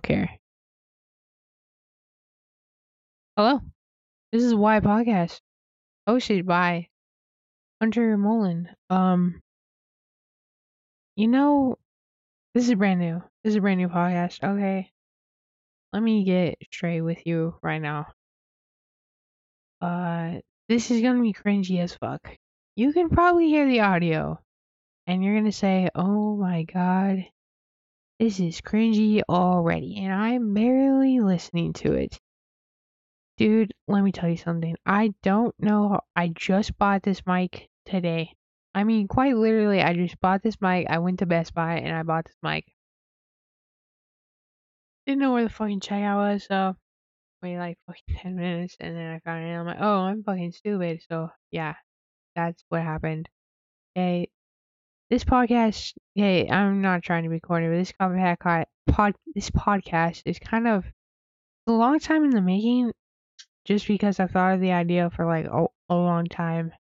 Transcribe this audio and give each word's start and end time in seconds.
don't 0.00 0.16
care. 0.16 0.30
Hello, 3.36 3.60
this 4.32 4.42
is 4.42 4.54
Why 4.54 4.80
Podcast, 4.80 5.40
hosted 6.08 6.46
by 6.46 6.88
Hunter 7.80 8.16
Mullen. 8.16 8.68
Um, 8.88 9.40
you 11.16 11.28
know, 11.28 11.76
this 12.54 12.68
is 12.68 12.74
brand 12.74 13.00
new. 13.00 13.22
This 13.44 13.52
is 13.52 13.56
a 13.56 13.60
brand 13.60 13.78
new 13.78 13.88
podcast. 13.88 14.42
Okay, 14.42 14.90
let 15.92 16.02
me 16.02 16.24
get 16.24 16.58
straight 16.72 17.00
with 17.02 17.26
you 17.26 17.54
right 17.62 17.80
now. 17.80 18.06
Uh, 19.80 20.40
this 20.68 20.90
is 20.90 21.00
gonna 21.02 21.22
be 21.22 21.32
cringy 21.32 21.80
as 21.80 21.94
fuck. 21.94 22.36
You 22.76 22.92
can 22.92 23.08
probably 23.10 23.48
hear 23.48 23.66
the 23.66 23.80
audio, 23.80 24.38
and 25.06 25.22
you're 25.22 25.34
gonna 25.34 25.52
say, 25.52 25.88
"Oh 25.94 26.36
my 26.36 26.64
god, 26.64 27.24
this 28.20 28.38
is 28.38 28.60
cringy 28.60 29.22
already," 29.28 29.96
and 29.98 30.12
I'm 30.12 30.54
barely 30.54 31.18
listening 31.18 31.72
to 31.74 31.94
it. 31.94 32.20
Dude, 33.36 33.72
let 33.88 34.02
me 34.02 34.12
tell 34.12 34.28
you 34.28 34.36
something. 34.36 34.76
I 34.84 35.14
don't 35.22 35.54
know. 35.58 35.98
I 36.14 36.28
just 36.28 36.76
bought 36.78 37.02
this 37.02 37.26
mic 37.26 37.70
today. 37.86 38.34
I 38.74 38.84
mean, 38.84 39.08
quite 39.08 39.34
literally, 39.34 39.80
I 39.82 39.94
just 39.94 40.20
bought 40.20 40.42
this 40.42 40.60
mic. 40.60 40.86
I 40.90 40.98
went 40.98 41.20
to 41.20 41.26
Best 41.26 41.54
Buy 41.54 41.76
and 41.78 41.96
I 41.96 42.02
bought 42.02 42.26
this 42.26 42.36
mic. 42.42 42.66
Didn't 45.06 45.20
know 45.22 45.32
where 45.32 45.44
the 45.44 45.50
fucking 45.50 45.80
checkout 45.80 46.34
was, 46.34 46.44
so 46.44 46.76
wait 47.42 47.58
like 47.58 47.78
fucking 47.86 48.16
10 48.18 48.36
minutes 48.36 48.76
and 48.80 48.96
then 48.96 49.14
I 49.14 49.18
found 49.20 49.42
it. 49.44 49.48
And 49.48 49.60
I'm 49.60 49.66
like, 49.66 49.80
oh, 49.80 50.00
I'm 50.00 50.22
fucking 50.22 50.52
stupid. 50.52 51.00
So, 51.08 51.30
yeah, 51.50 51.74
that's 52.36 52.62
what 52.68 52.82
happened. 52.82 53.28
Okay, 53.96 54.28
this 55.10 55.24
podcast, 55.24 55.92
hey, 56.14 56.48
I'm 56.48 56.80
not 56.80 57.02
trying 57.02 57.24
to 57.24 57.28
be 57.28 57.40
corny, 57.40 57.66
but 57.66 57.74
this 57.74 57.92
podcast, 57.92 58.64
pod, 58.86 59.14
this 59.34 59.50
podcast 59.50 60.22
is 60.24 60.38
kind 60.38 60.68
of 60.68 60.84
a 61.66 61.72
long 61.72 61.98
time 61.98 62.24
in 62.24 62.30
the 62.30 62.40
making 62.40 62.92
just 63.64 63.88
because 63.88 64.20
I've 64.20 64.30
thought 64.30 64.54
of 64.54 64.60
the 64.60 64.72
idea 64.72 65.10
for 65.10 65.26
like 65.26 65.46
a, 65.46 65.66
a 65.88 65.94
long 65.94 66.26
time. 66.26 66.72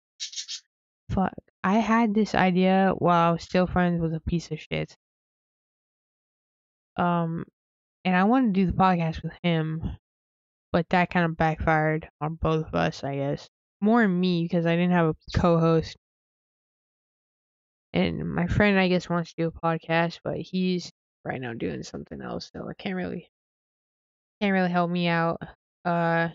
Fuck. 1.10 1.34
I 1.64 1.80
had 1.80 2.14
this 2.14 2.36
idea 2.36 2.94
while 2.98 3.30
I 3.30 3.32
was 3.32 3.44
still 3.44 3.68
friends 3.68 4.00
with 4.00 4.14
a 4.14 4.22
piece 4.22 4.52
of 4.52 4.60
shit. 4.60 4.96
Um, 6.98 7.46
and 8.06 8.16
I 8.16 8.26
wanted 8.26 8.54
to 8.54 8.62
do 8.62 8.68
the 8.68 8.78
podcast 8.78 9.24
with 9.24 9.34
him, 9.42 9.98
but 10.72 10.88
that 10.90 11.10
kind 11.10 11.26
of 11.26 11.36
backfired 11.36 12.08
on 12.22 12.36
both 12.36 12.68
of 12.68 12.76
us, 12.76 13.04
I 13.04 13.16
guess. 13.16 13.50
More 13.82 14.08
me 14.08 14.44
because 14.44 14.66
I 14.66 14.76
didn't 14.76 14.92
have 14.92 15.08
a 15.08 15.40
co-host. 15.40 15.98
And 17.94 18.34
my 18.34 18.48
friend, 18.48 18.80
I 18.80 18.88
guess, 18.88 19.10
wants 19.10 19.34
to 19.34 19.44
do 19.44 19.48
a 19.48 19.52
podcast, 19.52 20.20
but 20.24 20.38
he's 20.38 20.92
right 21.26 21.42
now 21.42 21.54
doing 21.54 21.84
something 21.84 22.22
else, 22.22 22.52
so 22.54 22.68
I 22.70 22.74
can't 22.74 22.96
really, 22.96 23.30
can't 24.42 24.54
really 24.54 24.70
help 24.70 24.90
me 24.92 25.08
out. 25.08 25.42
Uh, 25.86 26.30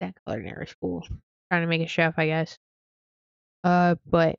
that 0.00 0.14
culinary 0.26 0.66
school. 0.66 1.06
Trying 1.50 1.62
to 1.62 1.66
make 1.68 1.82
a 1.82 1.86
chef, 1.86 2.14
I 2.18 2.26
guess. 2.26 2.58
Uh, 3.64 3.94
but 4.06 4.36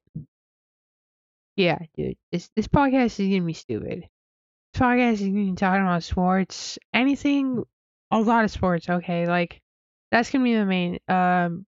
yeah, 1.56 1.80
dude, 1.96 2.18
this 2.32 2.50
this 2.56 2.68
podcast 2.68 3.20
is 3.20 3.30
gonna 3.30 3.42
be 3.42 3.54
stupid. 3.54 4.02
This 4.74 4.82
podcast 4.82 5.14
is 5.14 5.22
gonna 5.22 5.52
be 5.52 5.54
talking 5.54 5.82
about 5.82 6.04
sports, 6.04 6.78
anything, 6.94 7.64
a 8.12 8.20
lot 8.20 8.44
of 8.44 8.52
sports. 8.52 8.90
Okay, 8.90 9.28
like 9.28 9.62
that's 10.12 10.30
gonna 10.32 10.44
be 10.44 10.56
the 10.56 10.66
main. 10.66 11.00
Um, 11.08 11.66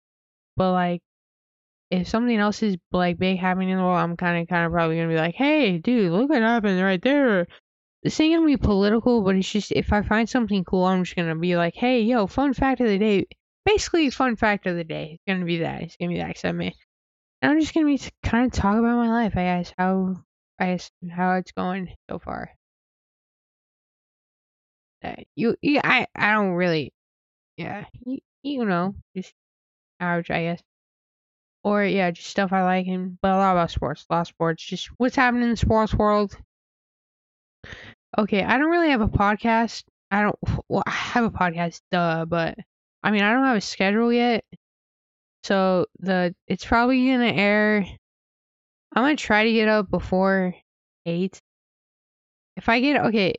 but 0.57 0.71
like 0.71 1.01
if 1.93 2.07
something 2.07 2.37
else 2.37 2.63
is 2.63 2.77
like 2.91 3.17
big 3.17 3.39
happening 3.39 3.69
in 3.69 3.77
the 3.77 3.83
world, 3.83 3.99
I'm 3.99 4.17
kind 4.17 4.41
of 4.41 4.47
kind 4.47 4.65
of 4.65 4.71
probably 4.71 4.97
gonna 4.97 5.09
be 5.09 5.15
like, 5.15 5.35
hey, 5.35 5.77
dude, 5.77 6.11
look 6.11 6.29
what 6.29 6.41
happened 6.41 6.81
right 6.81 7.01
there. 7.01 7.47
This 8.03 8.19
ain't 8.19 8.35
gonna 8.35 8.45
be 8.45 8.57
political, 8.57 9.21
but 9.21 9.35
it's 9.35 9.51
just 9.51 9.71
if 9.71 9.93
I 9.93 10.01
find 10.01 10.29
something 10.29 10.63
cool, 10.65 10.85
I'm 10.85 11.03
just 11.03 11.15
gonna 11.15 11.35
be 11.35 11.55
like, 11.57 11.75
hey, 11.75 12.01
yo, 12.01 12.27
fun 12.27 12.53
fact 12.53 12.81
of 12.81 12.87
the 12.87 12.97
day 12.97 13.27
basically 13.65 14.09
fun 14.09 14.35
fact 14.35 14.67
of 14.67 14.75
the 14.75 14.83
day. 14.83 15.13
It's 15.13 15.23
gonna 15.27 15.45
be 15.45 15.59
that. 15.59 15.81
It's 15.81 15.95
gonna 15.97 16.11
be 16.13 16.19
that 16.19 16.31
except 16.31 16.57
me. 16.57 16.75
And 17.41 17.51
I'm 17.51 17.59
just 17.59 17.73
gonna 17.73 17.85
be 17.87 18.01
kind 18.23 18.45
of 18.47 18.51
talk 18.51 18.77
about 18.77 18.97
my 18.97 19.09
life. 19.09 19.33
I 19.35 19.43
guess 19.43 19.73
how 19.77 20.15
I 20.59 20.65
guess 20.67 20.91
how 21.11 21.35
it's 21.35 21.51
going 21.51 21.95
so 22.09 22.19
far. 22.19 22.51
Uh, 25.03 25.15
you, 25.35 25.55
you, 25.61 25.81
I, 25.83 26.07
I 26.15 26.31
don't 26.33 26.53
really, 26.53 26.93
yeah, 27.57 27.85
you, 28.05 28.19
you 28.43 28.65
know, 28.65 28.95
just 29.17 29.33
average, 29.99 30.31
I 30.31 30.43
guess. 30.43 30.61
Or 31.63 31.83
yeah, 31.85 32.11
just 32.11 32.29
stuff 32.29 32.51
I 32.51 32.63
like, 32.63 32.87
and 32.87 33.17
but 33.21 33.31
a 33.31 33.37
lot 33.37 33.53
about 33.53 33.71
sports, 33.71 34.05
a 34.09 34.13
lot 34.13 34.21
of 34.21 34.27
sports, 34.27 34.63
just 34.63 34.87
what's 34.97 35.15
happening 35.15 35.43
in 35.43 35.51
the 35.51 35.57
sports 35.57 35.93
world. 35.93 36.37
Okay, 38.17 38.43
I 38.43 38.57
don't 38.57 38.69
really 38.69 38.89
have 38.89 39.01
a 39.01 39.07
podcast. 39.07 39.83
I 40.11 40.21
don't. 40.21 40.39
Well, 40.69 40.83
I 40.85 40.91
have 40.91 41.25
a 41.25 41.31
podcast, 41.31 41.81
duh, 41.91 42.25
but 42.25 42.57
I 43.03 43.11
mean, 43.11 43.21
I 43.23 43.33
don't 43.33 43.45
have 43.45 43.57
a 43.57 43.61
schedule 43.61 44.11
yet. 44.11 44.43
So 45.43 45.87
the 45.99 46.35
it's 46.47 46.65
probably 46.65 47.05
gonna 47.07 47.25
air. 47.25 47.85
I'm 48.95 49.03
gonna 49.03 49.15
try 49.15 49.43
to 49.45 49.53
get 49.53 49.67
up 49.67 49.89
before 49.89 50.55
eight. 51.05 51.41
If 52.55 52.69
I 52.69 52.79
get 52.79 53.05
okay, 53.05 53.35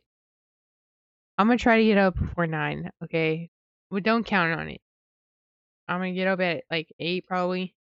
I'm 1.39 1.47
gonna 1.47 1.59
try 1.59 1.79
to 1.79 1.85
get 1.85 1.99
up 1.99 2.19
before 2.19 2.47
nine. 2.47 2.91
Okay, 3.03 3.51
but 3.91 4.03
don't 4.03 4.25
count 4.27 4.59
on 4.59 4.69
it. 4.69 4.81
I'm 5.89 6.01
gonna 6.01 6.13
get 6.13 6.29
up 6.29 6.41
at 6.41 6.65
like 6.71 6.93
eight 6.99 7.27
probably, 7.27 7.75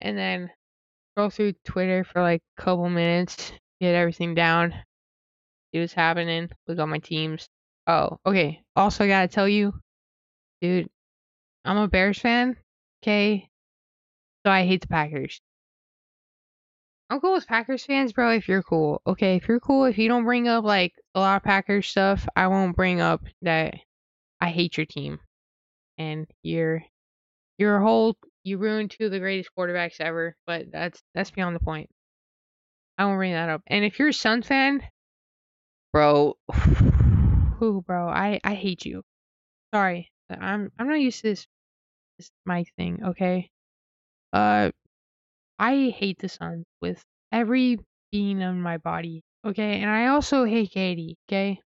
and 0.00 0.16
then 0.16 0.50
go 1.16 1.30
through 1.30 1.54
Twitter 1.64 2.04
for 2.04 2.22
like 2.22 2.42
a 2.58 2.62
couple 2.62 2.88
minutes, 2.88 3.52
get 3.80 3.94
everything 3.94 4.34
down, 4.34 4.72
see 5.72 5.80
what's 5.80 5.92
happening, 5.92 6.48
look 6.66 6.78
at 6.78 6.88
my 6.88 6.98
teams. 6.98 7.48
Oh, 7.86 8.18
okay. 8.26 8.62
Also, 8.76 9.04
I 9.04 9.08
gotta 9.08 9.28
tell 9.28 9.48
you, 9.48 9.72
dude, 10.60 10.88
I'm 11.64 11.76
a 11.78 11.88
Bears 11.88 12.18
fan. 12.18 12.56
Okay, 13.02 13.48
so 14.44 14.52
I 14.52 14.66
hate 14.66 14.82
the 14.82 14.88
Packers. 14.88 15.40
I'm 17.10 17.20
cool 17.20 17.32
with 17.32 17.46
Packers 17.46 17.84
fans, 17.84 18.12
bro. 18.12 18.32
If 18.32 18.48
you're 18.48 18.62
cool, 18.62 19.00
okay. 19.06 19.36
If 19.36 19.48
you're 19.48 19.60
cool, 19.60 19.86
if 19.86 19.96
you 19.96 20.08
don't 20.08 20.24
bring 20.24 20.46
up 20.46 20.64
like 20.64 20.92
a 21.14 21.20
lot 21.20 21.36
of 21.36 21.42
Packers 21.42 21.88
stuff, 21.88 22.28
I 22.36 22.48
won't 22.48 22.76
bring 22.76 23.00
up 23.00 23.22
that 23.42 23.74
I 24.40 24.50
hate 24.50 24.76
your 24.76 24.86
team, 24.86 25.18
and 25.96 26.26
you're 26.42 26.82
a 27.58 27.80
whole 27.80 28.16
you 28.48 28.58
ruined 28.58 28.90
two 28.90 29.06
of 29.06 29.10
the 29.10 29.18
greatest 29.20 29.50
quarterbacks 29.56 30.00
ever. 30.00 30.36
But 30.46 30.70
that's 30.72 31.02
that's 31.14 31.30
beyond 31.30 31.56
the 31.56 31.60
point. 31.60 31.90
I 32.96 33.04
won't 33.04 33.18
bring 33.18 33.32
that 33.32 33.48
up. 33.48 33.62
And 33.66 33.84
if 33.84 33.98
you're 33.98 34.08
a 34.08 34.12
Suns 34.12 34.46
fan, 34.46 34.82
bro, 35.92 36.36
who, 37.58 37.82
bro, 37.82 38.08
I 38.08 38.40
I 38.42 38.54
hate 38.54 38.84
you. 38.84 39.02
Sorry, 39.74 40.10
I'm 40.30 40.72
I'm 40.78 40.88
not 40.88 41.00
used 41.00 41.22
to 41.22 41.28
this 41.28 41.46
this 42.18 42.30
mic 42.46 42.68
thing, 42.76 43.00
okay? 43.04 43.50
Uh 44.32 44.70
I 45.58 45.94
hate 45.96 46.18
the 46.18 46.28
Suns 46.28 46.64
with 46.80 47.02
every 47.32 47.78
being 48.12 48.40
in 48.40 48.60
my 48.60 48.78
body, 48.78 49.22
okay? 49.44 49.80
And 49.80 49.90
I 49.90 50.08
also 50.08 50.44
hate 50.44 50.72
KD. 50.72 51.14
okay? 51.28 51.60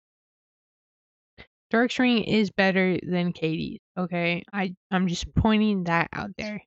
Dark 1.70 1.91
String 1.91 2.25
is 2.25 2.50
better 2.50 2.99
than 3.03 3.32
KD, 3.32 3.78
okay? 3.99 4.44
I 4.53 4.75
I'm 4.91 5.09
just 5.09 5.34
pointing 5.34 5.84
that 5.84 6.09
out 6.12 6.31
there. 6.37 6.62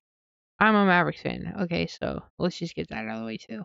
I'm 0.65 0.75
a 0.75 0.83
Mavericks 0.83 1.21
fan, 1.21 1.53
okay? 1.61 1.85
So 1.85 2.23
let's 2.39 2.57
just 2.57 2.73
get 2.73 2.89
that 2.89 3.05
out 3.05 3.17
of 3.17 3.19
the 3.19 3.25
way 3.27 3.37
too. 3.37 3.63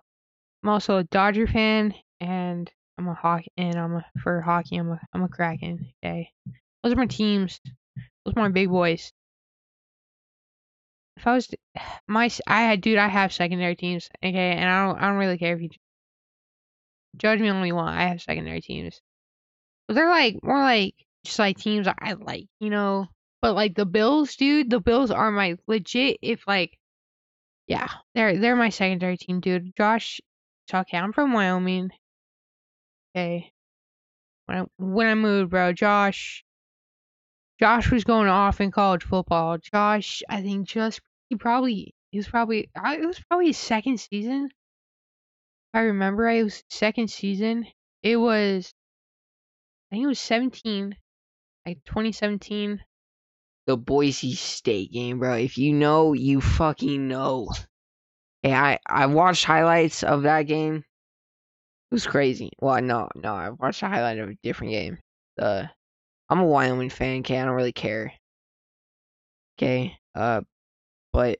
I'm 0.62 0.68
also 0.68 0.98
a 0.98 1.04
Dodger 1.04 1.46
fan, 1.46 1.94
and 2.20 2.70
I'm 2.98 3.08
a 3.08 3.14
hockey, 3.14 3.50
and 3.56 3.76
I'm 3.76 3.94
a, 3.96 4.04
for 4.22 4.42
hockey. 4.42 4.76
I'm 4.76 4.90
a 4.90 5.00
I'm 5.14 5.22
a 5.22 5.28
Kraken, 5.28 5.92
okay? 6.04 6.30
Those 6.84 6.92
are 6.92 6.96
my 6.96 7.06
teams. 7.06 7.58
Those 8.26 8.34
are 8.36 8.42
my 8.42 8.50
big 8.50 8.68
boys. 8.68 9.12
If 11.16 11.26
I 11.26 11.32
was 11.32 11.48
my, 12.06 12.28
I 12.46 12.62
had, 12.64 12.82
dude, 12.82 12.98
I 12.98 13.08
have 13.08 13.32
secondary 13.32 13.76
teams, 13.76 14.10
okay, 14.22 14.52
and 14.52 14.68
I 14.68 14.86
don't, 14.86 14.98
I 14.98 15.08
don't 15.08 15.18
really 15.18 15.38
care 15.38 15.54
if 15.56 15.62
you 15.62 15.70
judge 17.16 17.40
me 17.40 17.48
on 17.48 17.60
what 17.60 17.66
you 17.66 17.74
want. 17.74 17.96
I 17.96 18.08
have 18.08 18.20
secondary 18.20 18.60
teams, 18.60 19.00
but 19.88 19.94
they're 19.94 20.10
like 20.10 20.36
more 20.42 20.60
like 20.60 20.94
just 21.24 21.38
like 21.38 21.56
teams 21.56 21.88
I 21.88 22.12
like, 22.12 22.46
you 22.60 22.68
know. 22.68 23.06
But 23.40 23.54
like 23.54 23.74
the 23.74 23.86
Bills, 23.86 24.36
dude, 24.36 24.68
the 24.68 24.80
Bills 24.80 25.10
are 25.10 25.30
my 25.30 25.56
legit. 25.66 26.18
If 26.20 26.46
like, 26.46 26.76
yeah, 27.70 27.86
they're 28.16 28.36
they're 28.36 28.56
my 28.56 28.70
secondary 28.70 29.16
team, 29.16 29.38
dude. 29.38 29.76
Josh, 29.76 30.20
okay, 30.74 30.98
I'm 30.98 31.12
from 31.12 31.32
Wyoming. 31.32 31.90
Okay, 33.14 33.52
when 34.46 34.58
I 34.58 34.64
when 34.76 35.06
I 35.06 35.14
moved, 35.14 35.50
bro, 35.50 35.72
Josh 35.72 36.44
Josh 37.60 37.92
was 37.92 38.02
going 38.02 38.26
off 38.26 38.60
in 38.60 38.72
college 38.72 39.04
football. 39.04 39.56
Josh, 39.58 40.20
I 40.28 40.42
think 40.42 40.66
just 40.66 41.00
he 41.28 41.36
probably 41.36 41.94
he 42.10 42.18
was 42.18 42.26
probably 42.26 42.68
it 42.74 43.06
was 43.06 43.20
probably 43.28 43.46
his 43.46 43.58
second 43.58 44.00
season. 44.00 44.46
If 44.46 45.78
I 45.78 45.80
remember 45.82 46.24
right, 46.24 46.40
it 46.40 46.44
was 46.44 46.64
second 46.70 47.08
season. 47.08 47.68
It 48.02 48.16
was 48.16 48.74
I 49.92 49.94
think 49.94 50.04
it 50.06 50.08
was 50.08 50.18
17, 50.18 50.96
like 51.64 51.78
2017. 51.84 52.80
The 53.70 53.76
Boise 53.76 54.34
State 54.34 54.90
game, 54.90 55.20
bro. 55.20 55.34
If 55.34 55.56
you 55.56 55.72
know, 55.72 56.12
you 56.12 56.40
fucking 56.40 57.06
know. 57.06 57.50
Hey, 58.42 58.52
I 58.52 58.80
I 58.84 59.06
watched 59.06 59.44
highlights 59.44 60.02
of 60.02 60.22
that 60.24 60.42
game. 60.42 60.78
It 60.78 61.94
was 61.94 62.04
crazy. 62.04 62.50
Well, 62.58 62.82
no, 62.82 63.08
no, 63.14 63.32
I 63.32 63.50
watched 63.50 63.84
a 63.84 63.86
highlight 63.86 64.18
of 64.18 64.30
a 64.30 64.34
different 64.42 64.72
game 64.72 64.98
uh, 65.40 65.66
I'm 66.28 66.40
a 66.40 66.44
Wyoming 66.44 66.90
fan. 66.90 67.20
Okay, 67.20 67.38
I 67.38 67.44
don't 67.44 67.54
really 67.54 67.72
care. 67.72 68.12
Okay, 69.58 69.96
uh, 70.14 70.40
but 71.12 71.38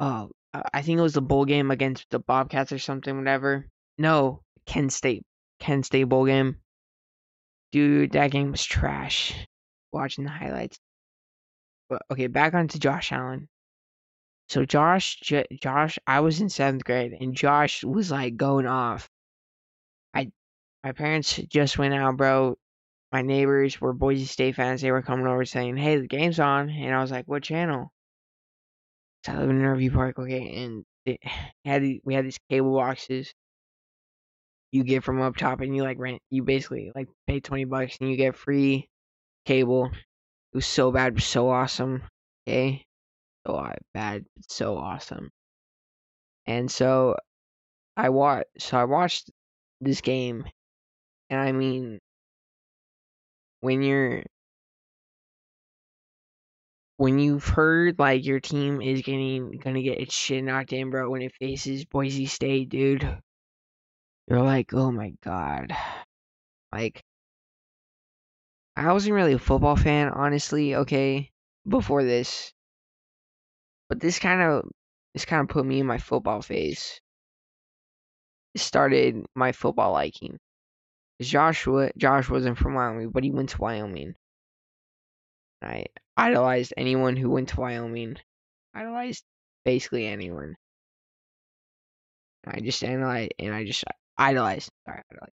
oh, 0.00 0.30
I 0.72 0.82
think 0.82 0.98
it 0.98 1.02
was 1.02 1.14
the 1.14 1.22
bowl 1.22 1.44
game 1.44 1.70
against 1.70 2.06
the 2.10 2.18
Bobcats 2.18 2.72
or 2.72 2.78
something, 2.78 3.16
whatever. 3.16 3.66
No, 3.98 4.42
Kent 4.66 4.92
State, 4.92 5.24
Kent 5.58 5.86
State 5.86 6.04
bowl 6.04 6.26
game. 6.26 6.56
Dude, 7.72 8.12
that 8.12 8.30
game 8.30 8.50
was 8.50 8.64
trash. 8.64 9.46
Watching 9.92 10.24
the 10.24 10.30
highlights. 10.30 10.78
But 11.88 12.02
okay, 12.10 12.26
back 12.26 12.54
onto 12.54 12.78
Josh 12.78 13.12
Allen. 13.12 13.48
So 14.48 14.64
Josh, 14.64 15.20
J- 15.20 15.46
Josh, 15.60 15.98
I 16.06 16.20
was 16.20 16.40
in 16.40 16.48
seventh 16.48 16.84
grade, 16.84 17.12
and 17.20 17.34
Josh 17.34 17.84
was 17.84 18.10
like 18.10 18.36
going 18.36 18.66
off. 18.66 19.08
I, 20.14 20.32
my 20.84 20.92
parents 20.92 21.36
just 21.36 21.78
went 21.78 21.94
out, 21.94 22.16
bro. 22.16 22.56
My 23.12 23.22
neighbors 23.22 23.80
were 23.80 23.92
Boise 23.92 24.26
State 24.26 24.56
fans. 24.56 24.80
They 24.82 24.90
were 24.90 25.02
coming 25.02 25.26
over 25.26 25.44
saying, 25.44 25.76
"Hey, 25.76 25.98
the 25.98 26.06
game's 26.06 26.40
on," 26.40 26.70
and 26.70 26.94
I 26.94 27.00
was 27.00 27.10
like, 27.10 27.26
"What 27.26 27.42
channel?" 27.42 27.92
So 29.24 29.32
I 29.32 29.38
live 29.38 29.50
in 29.50 29.58
Interview 29.58 29.90
Park, 29.90 30.18
okay, 30.18 30.64
and 30.64 30.84
it 31.04 31.20
had 31.64 31.82
we 32.04 32.14
had 32.14 32.24
these 32.26 32.38
cable 32.50 32.74
boxes. 32.74 33.34
You 34.72 34.84
get 34.84 35.04
from 35.04 35.20
up 35.20 35.36
top, 35.36 35.60
and 35.60 35.74
you 35.74 35.82
like 35.82 35.98
rent. 35.98 36.20
You 36.30 36.42
basically 36.42 36.92
like 36.94 37.08
pay 37.26 37.40
twenty 37.40 37.64
bucks, 37.64 37.98
and 38.00 38.10
you 38.10 38.16
get 38.16 38.36
free 38.36 38.88
cable. 39.46 39.86
It 39.86 40.56
was 40.56 40.66
so 40.66 40.90
bad, 40.92 41.14
but 41.14 41.22
so 41.22 41.50
awesome. 41.50 42.02
Okay, 42.46 42.84
so 43.46 43.72
bad, 43.94 44.24
so 44.48 44.76
awesome. 44.76 45.30
And 46.46 46.70
so 46.70 47.16
I 47.96 48.10
watched. 48.10 48.46
So 48.58 48.78
I 48.78 48.84
watched 48.84 49.30
this 49.80 50.00
game, 50.00 50.44
and 51.30 51.40
I 51.40 51.52
mean, 51.52 51.98
when 53.60 53.82
you're 53.82 54.22
when 56.98 57.18
you've 57.18 57.44
heard 57.46 57.98
like 57.98 58.24
your 58.26 58.40
team 58.40 58.82
is 58.82 59.02
getting 59.02 59.52
gonna 59.62 59.82
get 59.82 60.00
its 60.00 60.14
shit 60.14 60.44
knocked 60.44 60.72
in, 60.72 60.90
bro, 60.90 61.08
when 61.08 61.22
it 61.22 61.32
faces 61.38 61.84
Boise 61.84 62.26
State, 62.26 62.68
dude, 62.68 63.18
you're 64.28 64.42
like, 64.42 64.74
oh 64.74 64.90
my 64.92 65.12
god. 65.24 65.72
Like 66.72 67.02
I 68.76 68.92
wasn't 68.92 69.14
really 69.14 69.32
a 69.32 69.38
football 69.38 69.76
fan, 69.76 70.08
honestly, 70.08 70.76
okay, 70.76 71.30
before 71.66 72.04
this. 72.04 72.52
But 73.88 74.00
this 74.00 74.18
kind 74.18 74.42
of 74.42 74.70
this 75.14 75.24
kind 75.24 75.42
of 75.42 75.48
put 75.48 75.64
me 75.66 75.80
in 75.80 75.86
my 75.86 75.98
football 75.98 76.42
phase. 76.42 77.00
It 78.54 78.60
started 78.60 79.24
my 79.34 79.52
football 79.52 79.92
liking. 79.92 80.38
Joshua 81.20 81.90
Josh 81.96 82.30
wasn't 82.30 82.58
from 82.58 82.74
Wyoming, 82.74 83.10
but 83.10 83.24
he 83.24 83.30
went 83.30 83.48
to 83.50 83.60
Wyoming. 83.60 84.14
I 85.62 85.86
idolized 86.16 86.74
anyone 86.76 87.16
who 87.16 87.30
went 87.30 87.48
to 87.50 87.60
Wyoming. 87.60 88.16
Idolized 88.74 89.24
basically 89.64 90.06
anyone. 90.06 90.54
I 92.46 92.60
just 92.60 92.84
analyze 92.84 93.30
and 93.38 93.54
I 93.54 93.64
just 93.64 93.84
idolized. 94.18 94.70
Sorry, 94.86 95.02
idolized. 95.10 95.32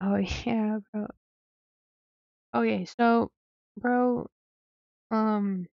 Oh 0.00 0.16
yeah, 0.46 0.78
bro. 0.92 1.06
Okay, 2.54 2.84
so, 2.98 3.30
bro, 3.78 4.28
um, 5.10 5.66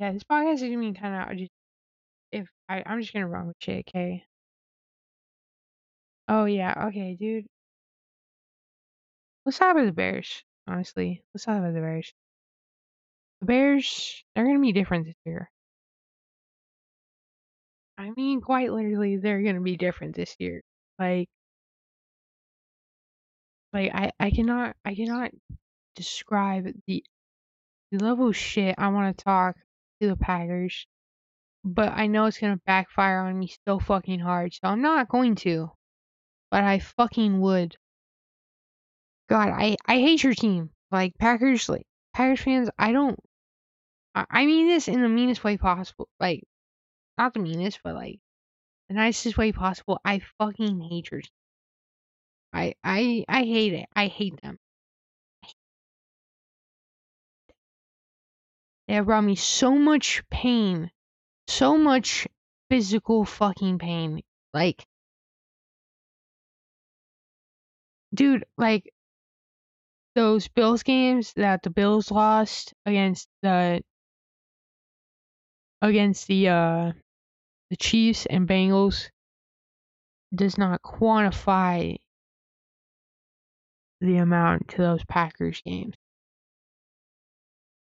yeah, 0.00 0.12
this 0.12 0.24
podcast 0.24 0.54
is 0.56 0.62
gonna 0.62 0.78
be 0.78 0.92
kind 0.92 1.32
of 1.32 1.38
just 1.38 1.50
if 2.32 2.48
I 2.68 2.82
I'm 2.86 3.00
just 3.00 3.12
gonna 3.14 3.28
run 3.28 3.48
with 3.48 3.56
shit, 3.60 3.86
okay? 3.88 4.24
Oh 6.28 6.44
yeah, 6.44 6.86
okay, 6.88 7.14
dude. 7.16 7.46
Let's 9.46 9.58
talk 9.58 9.72
about 9.74 9.86
the 9.86 9.92
Bears. 9.92 10.42
Honestly, 10.66 11.24
let's 11.32 11.44
talk 11.46 11.58
about 11.58 11.72
the 11.72 11.80
Bears. 11.80 12.12
The 13.40 13.46
Bears, 13.46 14.24
they're 14.34 14.44
gonna 14.44 14.60
be 14.60 14.72
different 14.72 15.06
this 15.06 15.16
year. 15.24 15.50
I 17.98 18.10
mean, 18.16 18.40
quite 18.40 18.72
literally, 18.72 19.16
they're 19.16 19.42
gonna 19.42 19.60
be 19.60 19.76
different 19.76 20.14
this 20.16 20.36
year. 20.38 20.62
Like, 20.98 21.28
like 23.72 23.90
I 23.94 24.12
I 24.20 24.30
cannot 24.30 24.76
I 24.84 24.94
cannot 24.94 25.30
describe 25.94 26.66
the 26.86 27.04
the 27.92 27.98
level 28.04 28.28
of 28.28 28.36
shit 28.36 28.74
I 28.78 28.88
want 28.88 29.16
to 29.16 29.24
talk 29.24 29.56
to 30.00 30.08
the 30.08 30.16
Packers, 30.16 30.86
but 31.64 31.92
I 31.92 32.06
know 32.06 32.26
it's 32.26 32.38
gonna 32.38 32.60
backfire 32.66 33.20
on 33.20 33.38
me 33.38 33.54
so 33.66 33.78
fucking 33.78 34.20
hard, 34.20 34.54
so 34.54 34.60
I'm 34.64 34.82
not 34.82 35.08
going 35.08 35.34
to. 35.36 35.70
But 36.50 36.64
I 36.64 36.78
fucking 36.80 37.40
would. 37.40 37.76
God, 39.28 39.48
I 39.50 39.76
I 39.86 39.98
hate 40.00 40.22
your 40.22 40.34
team. 40.34 40.70
Like 40.90 41.14
Packers, 41.18 41.68
like 41.68 41.86
Packers 42.14 42.40
fans, 42.40 42.70
I 42.78 42.92
don't. 42.92 43.18
I, 44.14 44.24
I 44.30 44.46
mean 44.46 44.68
this 44.68 44.88
in 44.88 45.02
the 45.02 45.08
meanest 45.08 45.44
way 45.44 45.56
possible. 45.58 46.08
Like, 46.20 46.44
not 47.18 47.34
the 47.34 47.40
meanest, 47.40 47.80
but 47.82 47.94
like 47.94 48.20
the 48.88 48.94
nicest 48.94 49.38
way 49.38 49.52
possible. 49.52 50.00
I 50.04 50.20
fucking 50.38 50.80
hate. 50.80 51.06
Team. 51.10 51.22
I 52.52 52.74
I 52.82 53.24
I 53.28 53.44
hate 53.44 53.74
it. 53.74 53.88
I 53.94 54.06
hate 54.08 54.40
them. 54.42 54.58
They 58.88 58.94
have 58.94 59.06
brought 59.06 59.22
me 59.24 59.34
so 59.36 59.78
much 59.78 60.22
pain, 60.30 60.90
so 61.48 61.76
much 61.76 62.28
physical 62.70 63.24
fucking 63.24 63.78
pain. 63.78 64.22
Like, 64.54 64.86
dude, 68.14 68.44
like 68.56 68.92
those 70.14 70.48
Bills 70.48 70.82
games 70.82 71.32
that 71.34 71.62
the 71.62 71.70
Bills 71.70 72.10
lost 72.10 72.74
against 72.86 73.28
the 73.42 73.82
against 75.82 76.26
the 76.26 76.48
uh 76.48 76.92
the 77.70 77.76
Chiefs 77.76 78.26
and 78.26 78.48
Bengals 78.48 79.10
does 80.34 80.58
not 80.58 80.82
quantify 80.82 81.96
the 84.00 84.16
amount 84.16 84.68
to 84.68 84.78
those 84.78 85.04
Packers 85.04 85.62
games. 85.64 85.94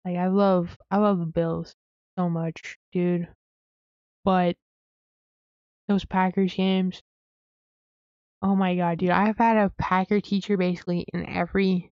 Like 0.04 0.16
I 0.16 0.28
love 0.28 0.76
I 0.90 0.98
love 0.98 1.18
the 1.18 1.26
Bills 1.26 1.74
so 2.18 2.28
much, 2.28 2.78
dude. 2.92 3.28
But 4.24 4.56
those 5.88 6.04
Packers 6.04 6.54
games 6.54 7.02
Oh 8.42 8.54
my 8.54 8.76
god, 8.76 8.98
dude. 8.98 9.10
I've 9.10 9.38
had 9.38 9.56
a 9.56 9.72
Packer 9.78 10.20
teacher 10.20 10.56
basically 10.56 11.04
in 11.12 11.26
every 11.28 11.90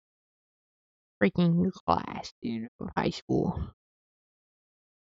freaking 1.21 1.71
class, 1.73 2.31
dude, 2.41 2.67
of 2.79 2.89
high 2.95 3.09
school 3.09 3.59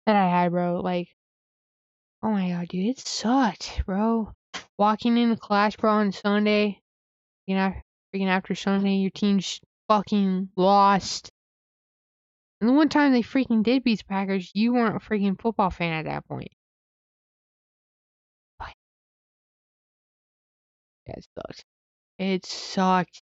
that 0.06 0.16
I 0.16 0.28
had, 0.28 0.50
bro. 0.50 0.80
Like, 0.80 1.08
oh 2.22 2.30
my 2.30 2.50
god, 2.50 2.68
dude, 2.68 2.86
it 2.86 2.98
sucked, 2.98 3.82
bro. 3.86 4.32
Walking 4.78 5.16
into 5.16 5.36
class, 5.36 5.76
bro, 5.76 5.90
on 5.92 6.12
Sunday, 6.12 6.80
you 7.46 7.54
know, 7.56 7.72
freaking 8.14 8.28
after 8.28 8.54
Sunday, 8.54 8.96
your 8.96 9.10
team's 9.10 9.60
fucking 9.88 10.50
lost. 10.56 11.30
And 12.60 12.68
the 12.68 12.74
one 12.74 12.88
time 12.88 13.12
they 13.12 13.22
freaking 13.22 13.62
did 13.62 13.84
beat 13.84 13.98
the 13.98 14.04
Packers, 14.04 14.50
you 14.54 14.72
weren't 14.72 14.96
a 14.96 15.00
freaking 15.00 15.40
football 15.40 15.70
fan 15.70 15.92
at 15.92 16.04
that 16.04 16.26
point. 16.26 16.50
Yeah, 21.06 21.14
it 21.16 21.26
sucked. 21.34 21.64
It 22.18 22.46
sucked. 22.46 23.22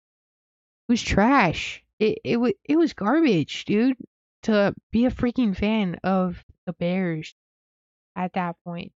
It 0.89 0.93
was 0.93 1.03
trash. 1.03 1.83
It 1.99 2.19
it 2.25 2.37
was 2.37 2.53
it 2.65 2.77
was 2.77 2.93
garbage, 2.93 3.65
dude. 3.65 3.97
To 4.45 4.75
be 4.91 5.05
a 5.07 5.11
freaking 5.11 5.57
fan 5.57 5.99
of 6.03 6.45
the 6.67 6.73
Bears 6.73 7.35
at 8.17 8.33
that 8.35 8.57
point. 8.65 8.93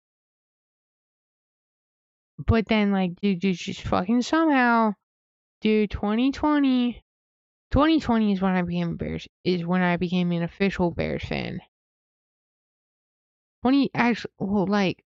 But 2.37 2.67
then, 2.67 2.91
like, 2.91 3.15
dude, 3.21 3.39
dude, 3.39 3.55
just 3.55 3.81
fucking 3.81 4.21
somehow, 4.21 4.93
dude, 5.61 5.91
2020, 5.91 7.03
2020 7.71 8.31
is 8.33 8.41
when 8.41 8.55
I 8.55 8.61
became 8.61 8.91
a 8.91 8.95
Bears, 8.95 9.27
is 9.43 9.65
when 9.65 9.81
I 9.81 9.97
became 9.97 10.31
an 10.31 10.43
official 10.43 10.91
Bears 10.91 11.23
fan. 11.23 11.61
20, 13.61 13.89
actually, 13.93 14.31
well, 14.37 14.67
like, 14.67 15.03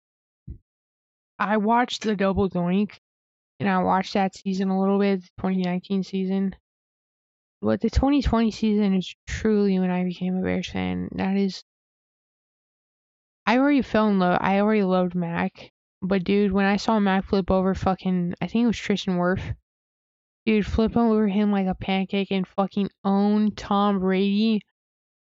I 1.38 1.58
watched 1.58 2.04
the 2.04 2.16
double 2.16 2.50
doink, 2.50 3.00
and 3.60 3.70
I 3.70 3.82
watched 3.84 4.13
that 4.13 4.36
season 4.36 4.70
a 4.70 4.80
little 4.80 5.00
bit, 5.00 5.22
the 5.22 5.30
2019 5.38 6.04
season. 6.04 6.56
But 7.62 7.82
the 7.82 7.89
2020 7.89 8.51
season 8.51 8.94
is 8.96 9.16
truly 9.28 9.80
when 9.80 9.92
I 9.92 10.04
became 10.04 10.36
a 10.36 10.42
Bears 10.42 10.70
fan. 10.70 11.10
That 11.13 11.38
is, 11.38 11.63
I 13.50 13.58
already 13.58 13.82
fell 13.82 14.10
in 14.10 14.20
love. 14.20 14.38
I 14.39 14.60
already 14.60 14.84
loved 14.84 15.15
Mack, 15.15 15.72
but 16.03 16.24
dude, 16.24 16.51
when 16.51 16.68
I 16.68 16.77
saw 16.77 17.00
Mack 17.00 17.25
flip 17.25 17.50
over 17.50 17.74
fucking, 17.74 18.36
I 18.39 18.46
think 18.46 18.63
it 18.63 18.68
was 18.68 18.77
Tristan 18.77 19.18
Wirfs. 19.18 19.56
Dude, 20.46 20.68
flip 20.68 20.96
over 20.96 21.27
him 21.27 21.51
like 21.51 21.65
a 21.65 21.74
pancake 21.74 22.29
and 22.29 22.48
fucking 22.48 22.91
own 23.03 23.56
Tom 23.56 24.01
Brady. 24.01 24.62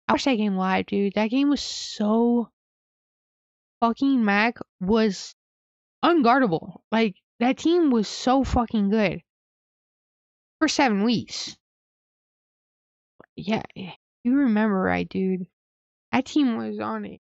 I 0.09 0.11
watched 0.11 0.25
that 0.25 0.35
game 0.35 0.57
live, 0.57 0.87
dude. 0.87 1.13
That 1.13 1.29
game 1.29 1.49
was 1.49 1.61
so 1.61 2.49
fucking 3.79 4.25
Mack 4.25 4.57
was 4.81 5.33
unguardable. 6.03 6.81
Like 6.91 7.15
that 7.39 7.57
team 7.57 7.91
was 7.91 8.09
so 8.09 8.43
fucking 8.43 8.89
good 8.89 9.21
for 10.59 10.67
seven 10.67 11.05
weeks. 11.05 11.55
Yeah, 13.37 13.63
you 13.73 14.35
remember 14.35 14.81
right, 14.81 15.07
dude. 15.07 15.47
That 16.11 16.25
team 16.25 16.57
was 16.57 16.77
on 16.81 17.05
it. 17.05 17.21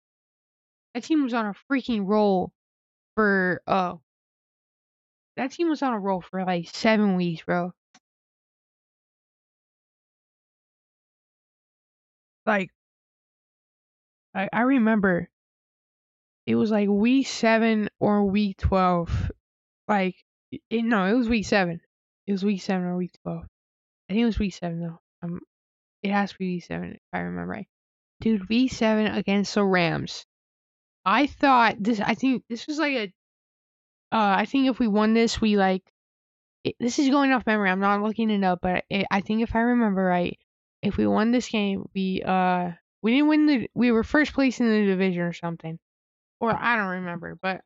That 0.94 1.04
team 1.04 1.22
was 1.22 1.34
on 1.34 1.46
a 1.46 1.54
freaking 1.70 2.06
roll 2.06 2.52
for 3.14 3.62
uh 3.66 3.94
that 5.36 5.52
team 5.52 5.68
was 5.68 5.82
on 5.82 5.94
a 5.94 5.98
roll 5.98 6.20
for 6.20 6.44
like 6.44 6.68
seven 6.68 7.16
weeks, 7.16 7.44
bro. 7.44 7.72
Like 12.44 12.70
I 14.34 14.48
I 14.52 14.60
remember 14.62 15.28
it 16.46 16.56
was 16.56 16.70
like 16.70 16.88
week 16.88 17.26
seven 17.26 17.88
or 18.00 18.24
week 18.24 18.56
twelve. 18.58 19.30
Like 19.88 20.16
it, 20.50 20.84
no, 20.84 21.06
it 21.06 21.14
was 21.14 21.28
week 21.28 21.46
seven. 21.46 21.80
It 22.26 22.32
was 22.32 22.44
week 22.44 22.62
seven 22.62 22.86
or 22.86 22.96
week 22.96 23.12
twelve. 23.22 23.44
I 24.08 24.12
think 24.12 24.22
it 24.22 24.26
was 24.26 24.38
week 24.38 24.54
seven 24.54 24.80
though. 24.80 25.00
Um, 25.22 25.40
it 26.02 26.10
has 26.10 26.32
to 26.32 26.38
be 26.38 26.56
week 26.56 26.64
seven 26.64 26.92
if 26.94 27.00
I 27.12 27.20
remember 27.20 27.52
right. 27.52 27.68
Dude, 28.20 28.48
week 28.48 28.72
seven 28.72 29.06
against 29.06 29.54
the 29.54 29.64
Rams. 29.64 30.26
I 31.04 31.26
thought 31.26 31.76
this. 31.80 32.00
I 32.00 32.14
think 32.14 32.44
this 32.48 32.66
was 32.66 32.78
like 32.78 32.94
a. 32.94 33.04
Uh, 34.12 34.36
I 34.38 34.44
think 34.46 34.68
if 34.68 34.78
we 34.78 34.88
won 34.88 35.14
this, 35.14 35.40
we 35.40 35.56
like. 35.56 35.82
It, 36.64 36.76
this 36.78 36.98
is 36.98 37.08
going 37.10 37.32
off 37.32 37.46
memory. 37.46 37.70
I'm 37.70 37.80
not 37.80 38.02
looking 38.02 38.30
it 38.30 38.44
up, 38.44 38.60
but 38.62 38.84
it, 38.90 39.06
I 39.10 39.20
think 39.20 39.42
if 39.42 39.54
I 39.56 39.60
remember 39.60 40.04
right, 40.04 40.38
if 40.82 40.96
we 40.96 41.06
won 41.06 41.32
this 41.32 41.48
game, 41.48 41.86
we 41.94 42.22
uh 42.24 42.70
we 43.02 43.12
didn't 43.12 43.28
win 43.28 43.46
the. 43.46 43.68
We 43.74 43.90
were 43.90 44.04
first 44.04 44.32
place 44.32 44.60
in 44.60 44.68
the 44.68 44.86
division 44.86 45.22
or 45.22 45.32
something, 45.32 45.78
or 46.40 46.54
I 46.56 46.76
don't 46.76 46.86
remember, 46.86 47.36
but 47.40 47.62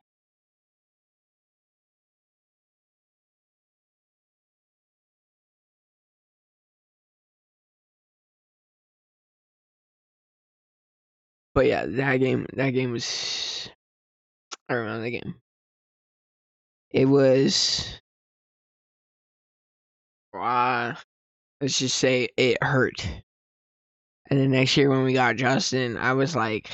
But 11.57 11.69
yeah, 11.69 11.87
that 11.87 12.19
game 12.19 12.45
that 12.53 12.69
game 12.73 12.93
was 12.93 13.71
I 14.69 14.75
remember 14.75 15.05
the 15.05 15.11
game. 15.11 15.37
It 16.91 17.07
was 17.07 17.99
uh, 20.39 20.95
let's 21.63 21.79
just 21.79 21.97
say 21.97 22.29
it 22.37 22.63
hurt. 22.63 23.09
And 24.29 24.39
the 24.39 24.49
next 24.49 24.77
year 24.77 24.91
when 24.91 25.05
we 25.05 25.15
got 25.15 25.37
Justin, 25.37 25.97
I 25.97 26.13
was 26.13 26.37
like 26.37 26.69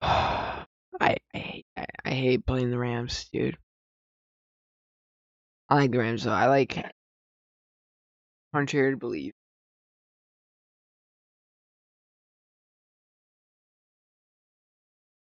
I 0.00 0.64
I 1.00 1.18
hate 1.34 1.66
I, 1.76 1.84
I 2.06 2.10
hate 2.12 2.46
playing 2.46 2.70
the 2.70 2.78
Rams, 2.78 3.28
dude. 3.30 3.58
I 5.68 5.74
like 5.74 5.90
the 5.90 5.98
Rams 5.98 6.24
though. 6.24 6.32
I 6.32 6.46
like 6.46 6.82
contrary 8.54 8.92
to 8.92 8.96
believe. 8.96 9.34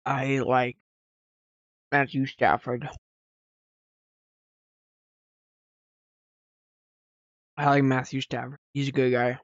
I 0.05 0.39
like 0.39 0.77
Matthew 1.91 2.25
Stafford. 2.25 2.89
I 7.57 7.65
like 7.69 7.83
Matthew 7.83 8.21
Stafford. 8.21 8.59
He's 8.73 8.89
a 8.89 8.91
good 8.91 9.11
guy. 9.11 9.39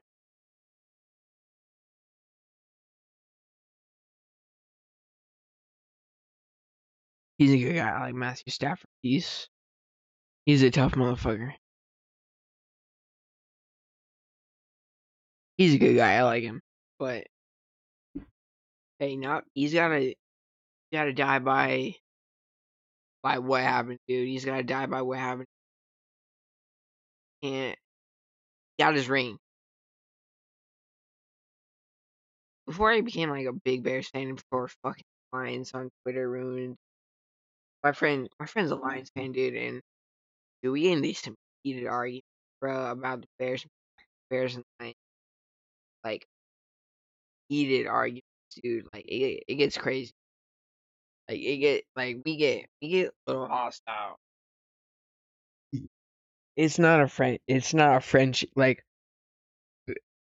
He's 7.38 7.52
a 7.52 7.58
good 7.58 7.74
guy. 7.74 7.88
I 7.88 8.00
like 8.00 8.14
Matthew 8.14 8.50
Stafford. 8.52 8.88
He's 9.02 9.48
he's 10.46 10.62
a 10.62 10.70
tough 10.70 10.92
motherfucker. 10.92 11.52
He's 15.56 15.74
a 15.74 15.78
good 15.78 15.94
guy. 15.96 16.14
I 16.14 16.22
like 16.22 16.42
him. 16.42 16.60
But 16.98 17.26
hey, 18.98 19.16
not 19.16 19.44
he's 19.54 19.74
gotta 19.74 20.14
gotta 20.92 21.12
die 21.12 21.38
by 21.38 21.96
by 23.22 23.38
what 23.38 23.62
happened, 23.62 23.98
dude. 24.08 24.28
He's 24.28 24.44
gotta 24.44 24.62
die 24.62 24.86
by 24.86 25.02
what 25.02 25.18
happened. 25.18 25.46
Can't 27.42 27.78
got 28.78 28.94
his 28.94 29.08
ring. 29.08 29.38
Before 32.66 32.90
I 32.90 33.02
became 33.02 33.28
like 33.28 33.46
a 33.46 33.52
big 33.52 33.82
bear 33.82 34.02
fan, 34.02 34.34
before 34.34 34.68
fucking 34.82 35.04
Lions 35.32 35.72
on 35.74 35.90
Twitter 36.02 36.28
ruined 36.28 36.76
my 37.82 37.92
friend 37.92 38.28
my 38.38 38.46
friend's 38.46 38.70
a 38.70 38.76
Lions 38.76 39.10
fan, 39.16 39.32
dude, 39.32 39.54
and 39.54 39.80
dude, 40.62 40.72
we 40.72 40.92
in 40.92 41.02
these 41.02 41.20
some 41.20 41.36
heated 41.64 41.86
arguments, 41.86 42.26
bro, 42.60 42.90
about 42.90 43.22
the 43.22 43.28
Bears 43.38 43.66
Bears 44.30 44.56
and 44.56 44.64
Lions. 44.80 44.96
Like 46.04 46.26
heated 47.48 47.86
arguments, 47.86 48.26
dude. 48.62 48.86
Like 48.92 49.04
it 49.06 49.44
it 49.48 49.54
gets 49.56 49.76
crazy. 49.76 50.12
Like 51.30 51.42
it 51.42 51.56
get 51.58 51.84
like 51.94 52.16
we 52.24 52.36
get 52.36 52.66
we 52.82 52.88
get 52.88 53.06
a 53.06 53.30
little 53.30 53.46
hostile. 53.46 54.18
It's 56.56 56.76
not 56.76 57.00
a 57.00 57.06
friend. 57.06 57.38
It's 57.46 57.72
not 57.72 57.98
a 57.98 58.00
friendship. 58.00 58.50
Like 58.56 58.84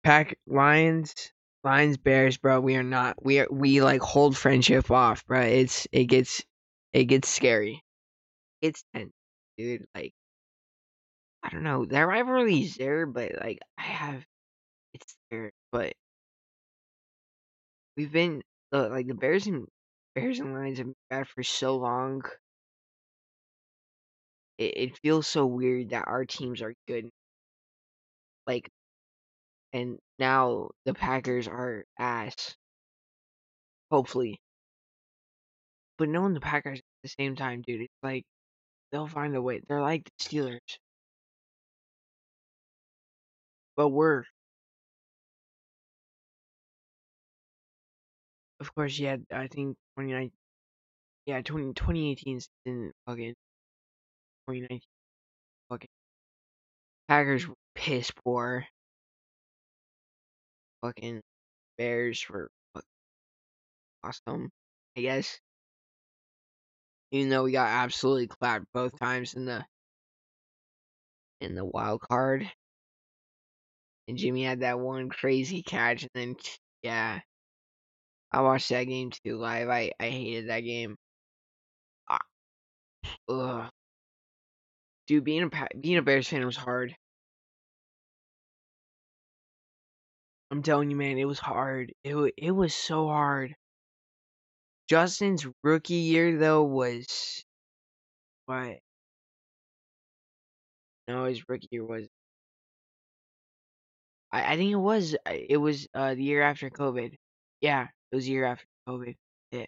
pack 0.03 0.37
lions, 0.45 1.15
lions, 1.63 1.97
bears, 1.97 2.37
bro. 2.37 2.59
We 2.61 2.75
are 2.75 2.83
not. 2.83 3.15
We 3.25 3.39
are. 3.39 3.47
We 3.49 3.81
like 3.81 4.01
hold 4.01 4.37
friendship 4.37 4.91
off, 4.91 5.25
bro. 5.25 5.41
It's 5.41 5.87
it 5.91 6.05
gets 6.05 6.43
it 6.93 7.05
gets 7.05 7.27
scary. 7.27 7.83
It's 8.61 8.83
tense, 8.93 9.11
dude. 9.57 9.87
Like 9.95 10.13
I 11.41 11.49
don't 11.49 11.63
know. 11.63 11.85
That 11.85 12.07
is 12.51 12.75
there, 12.75 13.07
but 13.07 13.31
like 13.41 13.57
I 13.79 13.81
have, 13.81 14.23
it's 14.93 15.17
there, 15.31 15.53
but 15.71 15.93
we've 17.97 18.11
been 18.11 18.43
uh, 18.71 18.89
like 18.89 19.07
the 19.07 19.15
Bears 19.15 19.47
and 19.47 19.65
Bears 20.19 20.39
and 20.39 20.53
Lions 20.53 20.79
have 20.79 20.87
been 20.87 20.95
bad 21.09 21.27
for 21.29 21.43
so 21.43 21.77
long. 21.77 22.23
It, 24.57 24.77
it 24.77 24.99
feels 24.99 25.27
so 25.27 25.45
weird 25.45 25.91
that 25.91 26.07
our 26.07 26.25
teams 26.25 26.61
are 26.61 26.73
good. 26.87 27.09
Like, 28.45 28.69
and 29.73 29.97
now 30.17 30.71
the 30.85 30.93
Packers 30.93 31.47
are 31.47 31.85
ass. 31.97 32.55
Hopefully, 33.91 34.39
but 35.97 36.09
knowing 36.09 36.33
the 36.33 36.39
Packers 36.41 36.79
at 36.79 36.83
the 37.03 37.09
same 37.09 37.35
time, 37.35 37.61
dude, 37.61 37.81
it's 37.81 37.93
like 38.03 38.23
they'll 38.91 39.07
find 39.07 39.35
a 39.35 39.41
way. 39.41 39.61
They're 39.67 39.81
like 39.81 40.03
the 40.05 40.25
Steelers, 40.25 40.77
but 43.75 43.89
we're 43.89 44.25
of 48.59 48.73
course, 48.75 48.97
yeah. 48.99 49.17
I 49.31 49.47
think 49.47 49.77
twenty 49.95 50.13
nine, 50.13 50.31
yeah, 51.25 51.41
20, 51.41 51.73
2018 51.73 52.39
season, 52.39 52.91
fucking 53.07 53.35
twenty 54.45 54.61
nineteen, 54.61 54.81
fucking 55.69 55.89
Packers 57.09 57.45
mm. 57.45 57.49
were 57.49 57.55
piss 57.75 58.11
poor. 58.23 58.65
Fucking 60.81 61.21
Bears 61.77 62.23
were 62.29 62.49
fucking 62.73 62.87
awesome, 64.03 64.49
I 64.95 65.01
guess. 65.01 65.39
Even 67.11 67.29
though 67.29 67.43
we 67.43 67.51
got 67.51 67.67
absolutely 67.67 68.27
clapped 68.27 68.65
both 68.73 68.97
times 68.99 69.33
in 69.33 69.45
the 69.45 69.65
in 71.41 71.55
the 71.55 71.65
wild 71.65 72.01
card. 72.01 72.49
And 74.07 74.17
Jimmy 74.17 74.43
had 74.43 74.61
that 74.61 74.79
one 74.79 75.09
crazy 75.09 75.63
catch 75.63 76.03
and 76.03 76.11
then 76.13 76.35
yeah. 76.83 77.19
I 78.31 78.41
watched 78.41 78.69
that 78.69 78.85
game 78.85 79.11
too 79.11 79.37
live. 79.37 79.69
I, 79.69 79.91
I 79.99 80.09
hated 80.09 80.49
that 80.49 80.61
game. 80.61 80.97
Ah, 82.07 82.19
ugh. 83.27 83.69
Dude, 85.07 85.25
being 85.25 85.43
a 85.43 85.67
being 85.77 85.97
a 85.97 86.01
Bears 86.01 86.29
fan 86.29 86.45
was 86.45 86.55
hard. 86.55 86.95
I'm 90.51 90.61
telling 90.61 90.91
you, 90.91 90.95
man, 90.95 91.17
it 91.17 91.25
was 91.25 91.39
hard. 91.39 91.91
It 92.03 92.15
it 92.37 92.51
was 92.51 92.75
so 92.75 93.07
hard. 93.07 93.55
Justin's 94.89 95.47
rookie 95.63 95.93
year 95.93 96.37
though 96.37 96.63
was 96.63 97.45
what? 98.45 98.79
No, 101.09 101.25
his 101.25 101.49
rookie 101.49 101.67
year 101.71 101.83
was. 101.83 102.07
I 104.31 104.53
I 104.53 104.57
think 104.57 104.71
it 104.71 104.75
was 104.75 105.15
uh, 105.15 105.33
it 105.33 105.57
was 105.57 105.87
uh 105.93 106.15
the 106.15 106.23
year 106.23 106.41
after 106.41 106.69
COVID. 106.69 107.15
Yeah, 107.61 107.87
it 108.11 108.15
was 108.15 108.25
the 108.25 108.31
year 108.31 108.45
after 108.45 108.65
COVID. 108.87 109.15
Yeah. 109.51 109.65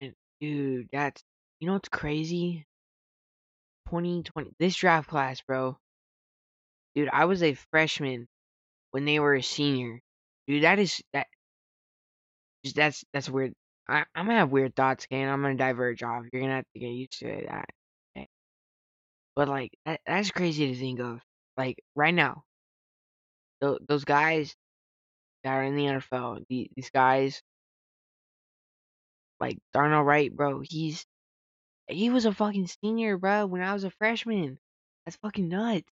And 0.00 0.14
dude, 0.40 0.88
that's 0.92 1.22
you 1.60 1.66
know 1.66 1.74
what's 1.74 1.88
crazy? 1.88 2.66
2020 3.88 4.50
this 4.58 4.76
draft 4.76 5.08
class, 5.08 5.40
bro. 5.42 5.76
Dude, 6.94 7.08
I 7.12 7.26
was 7.26 7.42
a 7.42 7.54
freshman 7.70 8.26
when 8.90 9.04
they 9.04 9.20
were 9.20 9.34
a 9.34 9.42
senior. 9.42 10.00
Dude, 10.46 10.64
that 10.64 10.78
is 10.78 11.00
that 11.12 11.26
that's 12.74 13.04
that's 13.12 13.30
weird. 13.30 13.54
I, 13.88 14.04
I'm 14.14 14.26
gonna 14.26 14.38
have 14.38 14.50
weird 14.50 14.74
thoughts, 14.76 15.04
again. 15.04 15.28
I'm 15.28 15.42
gonna 15.42 15.56
diverge 15.56 16.02
off. 16.02 16.24
You're 16.32 16.42
gonna 16.42 16.56
have 16.56 16.64
to 16.74 16.80
get 16.80 16.88
used 16.88 17.18
to 17.20 17.28
it. 17.28 17.46
That, 17.48 17.64
okay. 18.16 18.28
but 19.36 19.48
like 19.48 19.70
that, 19.86 20.00
that's 20.06 20.30
crazy 20.30 20.72
to 20.72 20.78
think 20.78 21.00
of. 21.00 21.20
Like 21.56 21.78
right 21.94 22.14
now, 22.14 22.42
th- 23.62 23.78
those 23.88 24.04
guys 24.04 24.54
that 25.48 25.54
are 25.54 25.62
in 25.62 25.76
the 25.76 25.86
NFL, 25.86 26.44
the, 26.50 26.70
these 26.76 26.90
guys, 26.90 27.42
like 29.40 29.56
Darnell 29.72 30.02
Wright, 30.02 30.34
bro. 30.34 30.60
He's 30.62 31.06
he 31.88 32.10
was 32.10 32.26
a 32.26 32.34
fucking 32.34 32.66
senior, 32.66 33.16
bro, 33.16 33.46
when 33.46 33.62
I 33.62 33.72
was 33.72 33.84
a 33.84 33.90
freshman. 33.90 34.58
That's 35.06 35.16
fucking 35.16 35.48
nuts. 35.48 35.88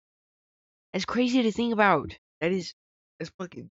That's 0.94 1.04
crazy 1.06 1.44
to 1.44 1.52
think 1.52 1.74
about. 1.74 2.18
That 2.40 2.54
is, 2.54 2.74
that's 3.20 3.32
fucking, 3.38 3.70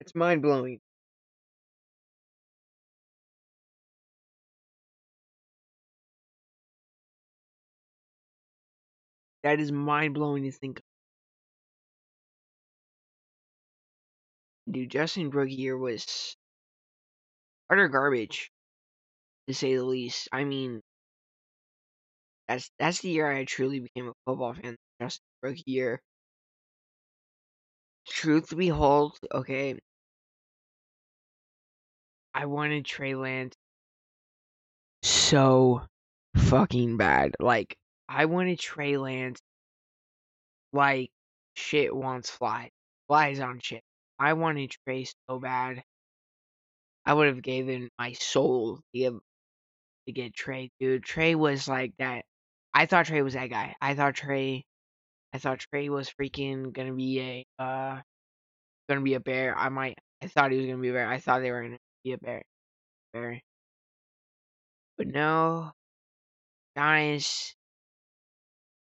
that's 0.00 0.16
mind 0.16 0.42
blowing. 0.42 0.80
That 9.44 9.60
is 9.60 9.70
mind 9.70 10.14
blowing 10.14 10.42
to 10.44 10.52
think. 10.52 10.82
Dude, 14.68 14.90
Justin 14.90 15.30
year 15.48 15.76
was 15.78 16.36
utter 17.70 17.88
garbage, 17.88 18.50
to 19.48 19.54
say 19.54 19.76
the 19.76 19.84
least. 19.84 20.28
I 20.32 20.44
mean, 20.44 20.80
that's 22.48 22.70
that's 22.78 23.00
the 23.00 23.10
year 23.10 23.30
I 23.30 23.44
truly 23.44 23.80
became 23.80 24.08
a 24.08 24.12
football 24.24 24.54
fan. 24.54 24.76
Justin 25.00 25.22
year. 25.66 26.00
Truth 28.08 28.56
behold, 28.56 29.18
okay. 29.32 29.78
I 32.34 32.46
wanted 32.46 32.84
Trey 32.84 33.14
Lance 33.14 33.54
so 35.02 35.82
fucking 36.36 36.96
bad. 36.96 37.34
Like 37.40 37.76
I 38.08 38.26
wanted 38.26 38.58
Trey 38.58 38.96
Lance 38.96 39.40
like 40.72 41.10
shit 41.54 41.94
wants 41.94 42.30
flies. 42.30 42.70
Flies 43.08 43.40
on 43.40 43.60
shit. 43.60 43.82
I 44.18 44.32
wanted 44.34 44.70
Trey 44.86 45.06
so 45.28 45.38
bad. 45.38 45.82
I 47.04 47.14
would 47.14 47.28
have 47.28 47.42
given 47.42 47.88
my 47.98 48.12
soul 48.12 48.76
to 48.76 48.82
give 48.92 49.14
to 50.06 50.12
get 50.12 50.34
Trey, 50.34 50.70
dude. 50.80 51.04
Trey 51.04 51.34
was 51.34 51.68
like 51.68 51.92
that. 51.98 52.24
I 52.74 52.86
thought 52.86 53.06
Trey 53.06 53.22
was 53.22 53.34
that 53.34 53.50
guy. 53.50 53.74
I 53.80 53.94
thought 53.94 54.14
Trey 54.14 54.64
I 55.32 55.38
thought 55.38 55.60
Trey 55.60 55.88
was 55.88 56.10
freaking 56.20 56.72
gonna 56.72 56.94
be 56.94 57.20
a 57.20 57.62
uh 57.62 58.00
gonna 58.88 59.02
be 59.02 59.14
a 59.14 59.20
bear. 59.20 59.56
I 59.56 59.68
might 59.68 59.98
I 60.22 60.28
thought 60.28 60.50
he 60.50 60.58
was 60.58 60.66
gonna 60.66 60.78
be 60.78 60.90
a 60.90 60.92
bear. 60.92 61.08
I 61.08 61.18
thought 61.18 61.40
they 61.42 61.50
were 61.52 61.62
gonna 61.62 61.78
be 62.04 62.12
a 62.12 62.18
bear. 62.18 62.42
Bear. 63.12 63.40
But 64.98 65.08
no. 65.08 65.72
Guys 66.76 67.54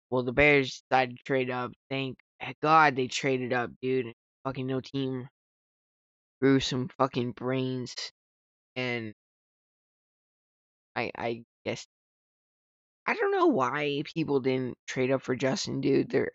well 0.09 0.23
the 0.23 0.31
Bears 0.33 0.83
decided 0.89 1.17
to 1.17 1.23
trade 1.23 1.49
up. 1.49 1.71
Thank 1.89 2.17
God 2.61 2.95
they 2.95 3.07
traded 3.07 3.53
up, 3.53 3.71
dude. 3.81 4.13
Fucking 4.45 4.67
no 4.67 4.79
team 4.79 5.27
grew 6.39 6.59
some 6.59 6.89
fucking 6.89 7.31
brains 7.31 7.95
and 8.75 9.13
I 10.95 11.11
I 11.15 11.45
guess 11.65 11.85
I 13.07 13.13
don't 13.13 13.31
know 13.31 13.47
why 13.47 14.03
people 14.13 14.41
didn't 14.41 14.77
trade 14.87 15.09
up 15.11 15.21
for 15.21 15.35
Justin, 15.37 15.79
dude. 15.79 16.09
They're 16.09 16.31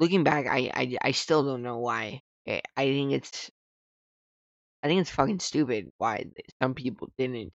looking 0.00 0.24
back, 0.24 0.46
I 0.46 0.70
I, 0.74 0.96
I 1.02 1.10
still 1.12 1.44
don't 1.44 1.62
know 1.62 1.78
why. 1.78 2.20
I, 2.48 2.62
I 2.76 2.84
think 2.86 3.12
it's 3.12 3.50
I 4.84 4.88
think 4.88 5.00
it's 5.00 5.10
fucking 5.10 5.40
stupid 5.40 5.90
why 5.98 6.26
some 6.62 6.74
people 6.74 7.10
didn't. 7.18 7.52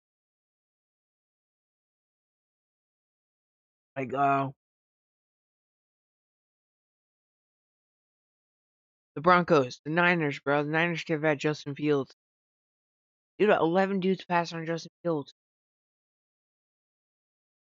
Like, 3.95 4.13
uh, 4.13 4.49
the 9.19 9.23
Broncos, 9.23 9.81
the 9.83 9.91
Niners, 9.91 10.39
bro. 10.39 10.63
The 10.63 10.69
Niners 10.69 11.03
could 11.03 11.15
have 11.15 11.23
had 11.23 11.39
Justin 11.39 11.75
Fields. 11.75 12.15
Dude, 13.37 13.49
11 13.49 13.99
dudes 13.99 14.23
passed 14.23 14.53
on 14.53 14.65
Justin 14.65 14.93
Fields. 15.03 15.33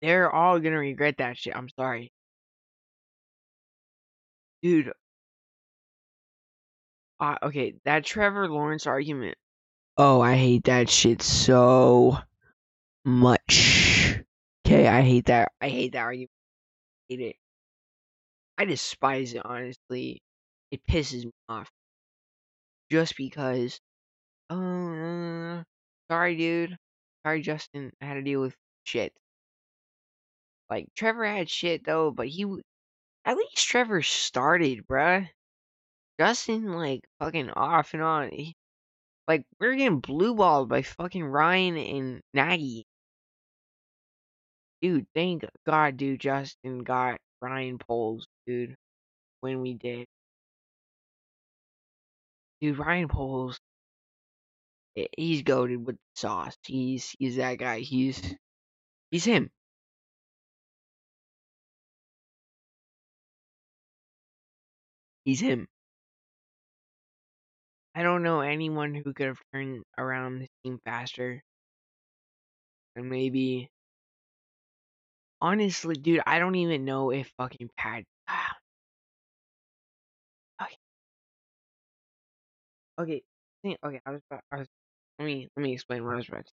They're 0.02 0.32
all 0.32 0.60
gonna 0.60 0.80
regret 0.80 1.18
that 1.20 1.38
shit. 1.38 1.56
I'm 1.56 1.70
sorry. 1.70 2.12
Dude. 4.64 4.92
Uh, 7.20 7.36
okay, 7.44 7.76
that 7.86 8.04
Trevor 8.04 8.50
Lawrence 8.50 8.88
argument. 8.88 9.38
Oh, 9.96 10.22
I 10.22 10.36
hate 10.36 10.64
that 10.64 10.90
shit 10.90 11.22
so 11.22 12.18
much. 13.06 14.20
Okay, 14.66 14.88
I 14.88 15.02
hate 15.02 15.26
that. 15.26 15.52
I 15.62 15.70
hate 15.70 15.92
that 15.92 16.00
argument. 16.00 16.32
I 16.32 17.14
hate 17.14 17.22
it. 17.22 17.36
I 18.58 18.66
despise 18.66 19.36
it, 19.36 19.44
honestly. 19.46 20.24
It 20.74 20.82
pisses 20.88 21.24
me 21.24 21.32
off. 21.48 21.70
Just 22.90 23.16
because. 23.16 23.80
Uh, 24.50 25.62
sorry, 26.10 26.36
dude. 26.36 26.76
Sorry, 27.24 27.42
Justin. 27.44 27.92
I 28.02 28.06
had 28.06 28.16
to 28.16 28.24
deal 28.24 28.42
with 28.42 28.56
shit. 28.84 29.14
Like, 30.72 30.88
Trevor 30.96 31.26
had 31.26 31.48
shit, 31.48 31.86
though, 31.86 32.10
but 32.10 32.28
he. 32.28 32.46
At 33.24 33.38
least 33.38 33.68
Trevor 33.68 34.02
started, 34.02 34.88
bruh. 34.88 35.30
Justin, 36.20 36.74
like, 36.74 37.02
fucking 37.20 37.52
off 37.52 37.94
and 37.94 38.02
on. 38.02 38.32
He, 38.32 38.56
like, 39.28 39.46
we're 39.60 39.76
getting 39.76 40.00
blue 40.00 40.34
balled 40.34 40.70
by 40.70 40.82
fucking 40.82 41.24
Ryan 41.24 41.78
and 41.78 42.22
Nagy. 42.34 42.84
Dude, 44.82 45.06
thank 45.14 45.46
God, 45.68 45.98
dude, 45.98 46.20
Justin 46.20 46.80
got 46.80 47.20
Ryan 47.44 47.78
Poles, 47.78 48.26
dude, 48.48 48.76
when 49.42 49.62
we 49.62 49.76
did. 49.76 50.08
Dude, 52.64 52.80
Ryan 52.80 53.10
Poles, 53.10 53.60
he's 55.18 55.42
goaded 55.42 55.86
with 55.86 55.98
sauce. 56.16 56.56
He's 56.66 57.14
he's 57.20 57.36
that 57.36 57.56
guy. 57.58 57.80
He's 57.80 58.22
he's 59.12 59.26
him. 59.26 59.50
He's 65.26 65.42
him. 65.42 65.68
I 67.96 68.02
don't 68.04 68.24
know 68.24 68.40
anyone 68.40 68.96
who 68.96 69.14
could 69.14 69.28
have 69.28 69.42
turned 69.54 69.84
around 69.98 70.40
the 70.40 70.48
team 70.64 70.80
faster. 70.86 71.44
And 72.96 73.10
maybe 73.10 73.70
honestly, 75.42 75.96
dude, 75.96 76.22
I 76.26 76.40
don't 76.40 76.56
even 76.56 76.86
know 76.86 77.12
if 77.12 77.30
fucking 77.38 77.70
Pat 77.78 78.06
Okay. 78.30 78.63
Okay. 83.00 83.24
Okay, 83.66 84.00
I 84.06 84.12
was 84.12 84.22
about 84.30 84.44
I 84.52 84.58
was 84.60 84.68
let 85.20 85.26
me 85.26 85.48
let 85.56 85.64
me 85.64 85.74
explain 85.74 86.04
what 86.06 86.14
I 86.14 86.18
was 86.18 86.28
about 86.28 86.46
to 86.46 86.52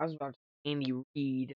I 0.00 0.04
was 0.04 0.14
about 0.14 0.34
to 0.34 0.70
Andy 0.70 0.92
Reid. 1.14 1.54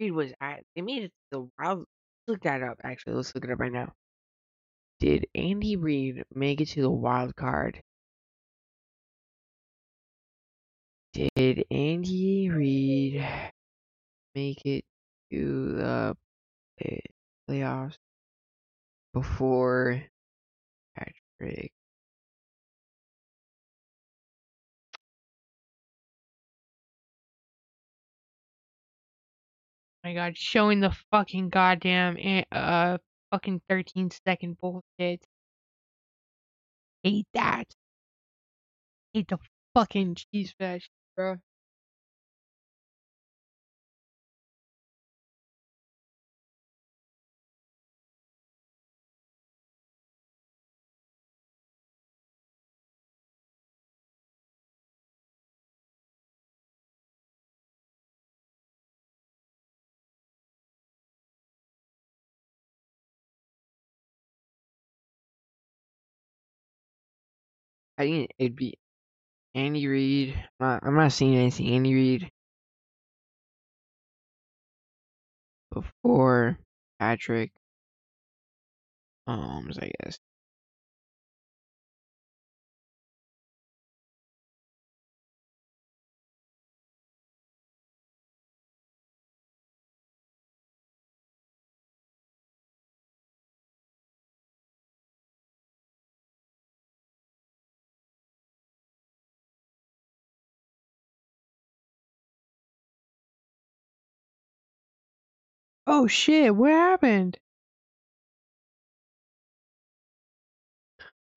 Reid 0.00 0.12
was 0.12 0.32
at 0.40 0.62
they 0.74 0.82
made 0.82 1.04
it 1.04 1.08
to 1.08 1.12
the 1.32 1.48
wild 1.58 1.86
look 2.28 2.40
that 2.42 2.62
up 2.62 2.78
actually, 2.84 3.14
let's 3.14 3.34
look 3.34 3.44
it 3.44 3.50
up 3.50 3.60
right 3.60 3.72
now. 3.72 3.92
Did 5.00 5.26
Andy 5.34 5.76
Reid 5.76 6.24
make 6.34 6.60
it 6.60 6.68
to 6.70 6.82
the 6.82 6.90
wild 6.90 7.36
card? 7.36 7.82
Did 11.12 11.64
Andy 11.70 12.50
Reid 12.50 13.26
make 14.34 14.64
it 14.64 14.84
to 15.30 15.72
the 15.72 16.16
playoffs 17.48 17.96
before 19.16 20.02
Patrick? 20.94 21.72
my 30.04 30.12
god, 30.12 30.36
showing 30.36 30.80
the 30.80 30.94
fucking 31.10 31.48
goddamn 31.48 32.18
eh, 32.20 32.44
uh 32.52 32.98
fucking 33.30 33.62
13 33.70 34.10
second 34.26 34.58
bullshit. 34.58 35.24
Hate 37.02 37.26
that. 37.32 37.74
Hate 39.14 39.28
the 39.28 39.38
fucking 39.74 40.16
cheese 40.16 40.52
fest, 40.58 40.90
bro. 41.16 41.36
I 67.98 68.04
think 68.04 68.30
it'd 68.38 68.56
be 68.56 68.74
Andy 69.54 69.86
Reid. 69.86 70.34
I'm 70.60 70.96
not, 70.96 71.12
seeing 71.12 71.36
anything. 71.36 71.68
Andy 71.74 71.94
Reid 71.94 72.30
before 75.72 76.58
Patrick 76.98 77.52
Mahomes, 79.28 79.78
I 79.82 79.90
guess. 80.02 80.18
Oh 105.86 106.06
shit, 106.06 106.54
what 106.54 106.70
happened? 106.72 107.38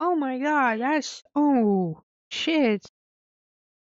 Oh 0.00 0.16
my 0.16 0.38
god, 0.38 0.80
that's 0.80 1.22
oh 1.34 2.02
shit. 2.30 2.84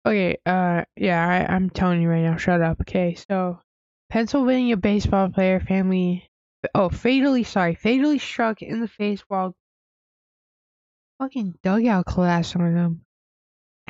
Okay, 0.07 0.39
uh 0.47 0.85
yeah, 0.97 1.47
I, 1.49 1.55
I'm 1.55 1.71
telling 1.71 2.01
you 2.03 2.09
right 2.09 2.23
now, 2.23 2.37
shut 2.37 2.63
up. 2.63 2.81
Okay, 2.83 3.15
so 3.15 3.61
Pennsylvania 4.11 4.77
baseball 4.77 5.29
player 5.29 5.61
family 5.61 6.29
oh 6.75 6.89
fatally 6.89 7.43
sorry, 7.45 7.75
fatally 7.75 8.19
struck 8.19 8.63
in 8.63 8.81
the 8.81 8.89
face 8.89 9.23
while 9.29 9.55
fucking 11.19 11.55
dugout 11.63 12.07
collapsed 12.07 12.57
on 12.57 12.75
them. 12.75 13.03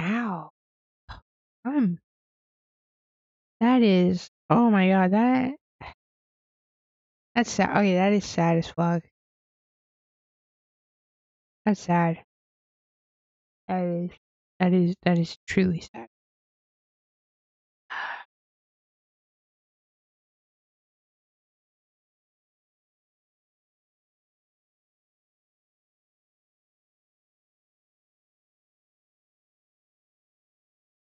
Ow. 0.00 0.50
I'm 1.64 1.98
that 3.60 3.82
is 3.82 4.28
oh 4.50 4.70
my 4.70 4.88
god, 4.88 5.12
that 5.12 5.54
that's 7.34 7.50
sad. 7.50 7.70
Oh, 7.74 7.78
okay, 7.80 7.94
that 7.94 8.12
is 8.12 8.24
sad 8.24 8.58
as 8.58 8.68
fuck. 8.70 9.02
That's 11.66 11.80
sad. 11.80 12.24
That 13.68 13.84
is 13.84 14.10
that 14.58 14.72
is 14.72 14.94
that 15.02 15.18
is 15.18 15.36
truly 15.46 15.80
sad. 15.80 16.08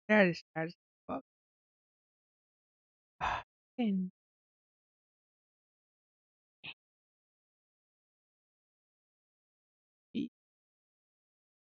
That 0.08 0.28
is 0.28 0.44
sad 0.54 0.66
as 0.68 0.74
fuck. 1.08 1.24
And 3.78 4.11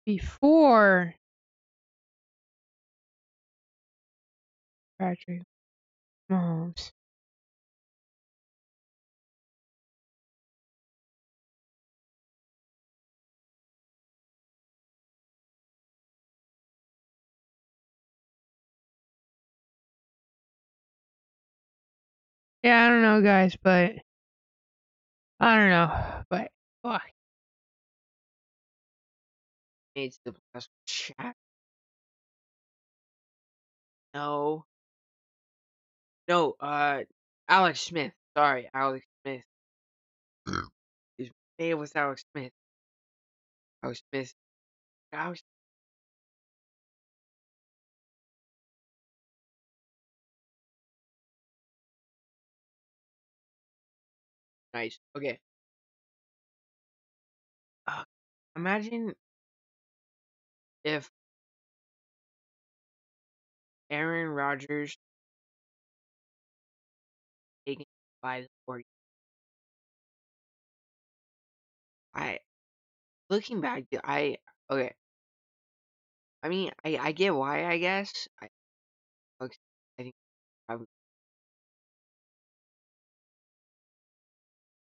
before 0.05 1.15
Patrick 4.99 5.43
Mahomes. 6.31 6.91
Yeah, 22.63 22.85
I 22.85 22.89
don't 22.89 23.01
know, 23.03 23.21
guys, 23.21 23.55
but 23.61 23.95
I 25.39 25.55
don't 25.57 25.69
know, 25.69 26.23
but 26.29 26.51
fuck. 26.83 27.12
It's 29.95 30.19
the 30.25 30.33
last 30.53 30.69
chat. 30.85 31.35
No. 34.13 34.65
No, 36.27 36.55
uh, 36.59 37.01
Alex 37.49 37.81
Smith. 37.81 38.13
Sorry, 38.37 38.69
Alex 38.73 39.05
Smith. 39.23 39.43
His 41.17 41.29
name 41.59 41.79
was 41.79 41.91
Alex 41.95 42.23
Smith. 42.33 42.51
Alex 43.83 44.01
Smith. 44.11 44.33
Alex. 45.13 45.41
Nice. 54.73 54.99
Okay. 55.17 55.39
Uh, 57.87 58.03
imagine 58.55 59.13
if 60.83 61.09
Aaron 63.89 64.27
Rodgers 64.27 64.97
taken 67.65 67.85
by 68.21 68.41
the 68.41 68.47
40. 68.65 68.85
I 72.15 72.39
looking 73.29 73.61
back, 73.61 73.85
I 74.03 74.37
okay. 74.69 74.93
I 76.43 76.49
mean, 76.49 76.71
I 76.85 76.97
I 76.97 77.11
get 77.11 77.33
why. 77.33 77.65
I 77.65 77.77
guess 77.79 78.27
I 78.41 78.49
Alex- 79.41 79.59
I 79.99 80.03
think 80.03 80.15
probably 80.67 80.87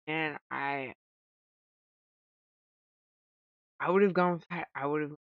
and 0.08 0.38
I 0.52 0.94
I 3.80 3.90
would 3.90 4.04
have 4.04 4.14
gone. 4.14 4.44
I 4.76 4.86
would 4.86 5.02
have 5.02 5.16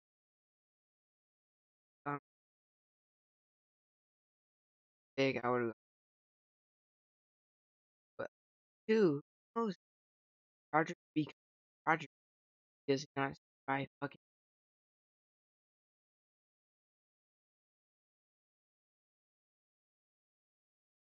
big. 5.16 5.40
I 5.42 5.48
would 5.50 5.62
have, 5.62 5.72
but 8.18 8.28
who 8.88 9.22
knows 9.56 9.76
Roger 10.72 10.94
because 11.14 11.34
Roger 11.86 12.06
does 12.88 13.06
not 13.16 13.34
buy 13.66 13.88
fucking 14.00 14.20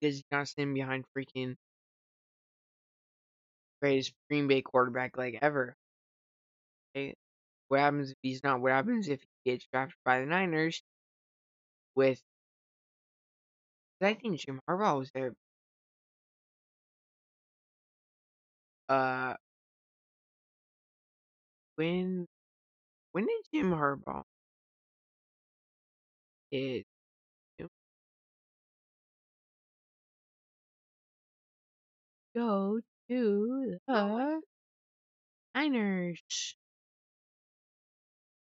does 0.01 0.23
not 0.31 0.49
stand 0.49 0.73
behind 0.73 1.05
freaking 1.15 1.55
greatest 3.81 4.13
Green 4.29 4.47
Bay 4.49 4.61
quarterback 4.61 5.17
like 5.17 5.39
ever. 5.41 5.75
Okay? 6.97 7.15
What 7.69 7.81
happens 7.81 8.11
if 8.13 8.19
he's 8.23 8.43
not? 8.45 8.61
What 8.61 8.73
happens 8.73 9.09
if 9.09 9.23
he 9.23 9.53
gets 9.53 9.67
drafted 9.73 9.99
by 10.05 10.21
the 10.21 10.27
Niners 10.27 10.83
with? 11.97 12.23
I 14.01 14.15
think 14.15 14.41
Jim 14.41 14.59
Harbaugh 14.67 14.99
was 15.01 15.11
there. 15.13 15.35
Uh, 18.89 19.35
when 21.77 22.27
when 23.13 23.27
did 23.27 23.45
Jim 23.53 23.73
Harbaugh 23.73 24.25
go 32.37 32.81
to 33.09 33.79
the 33.89 34.41
Niners? 35.57 36.55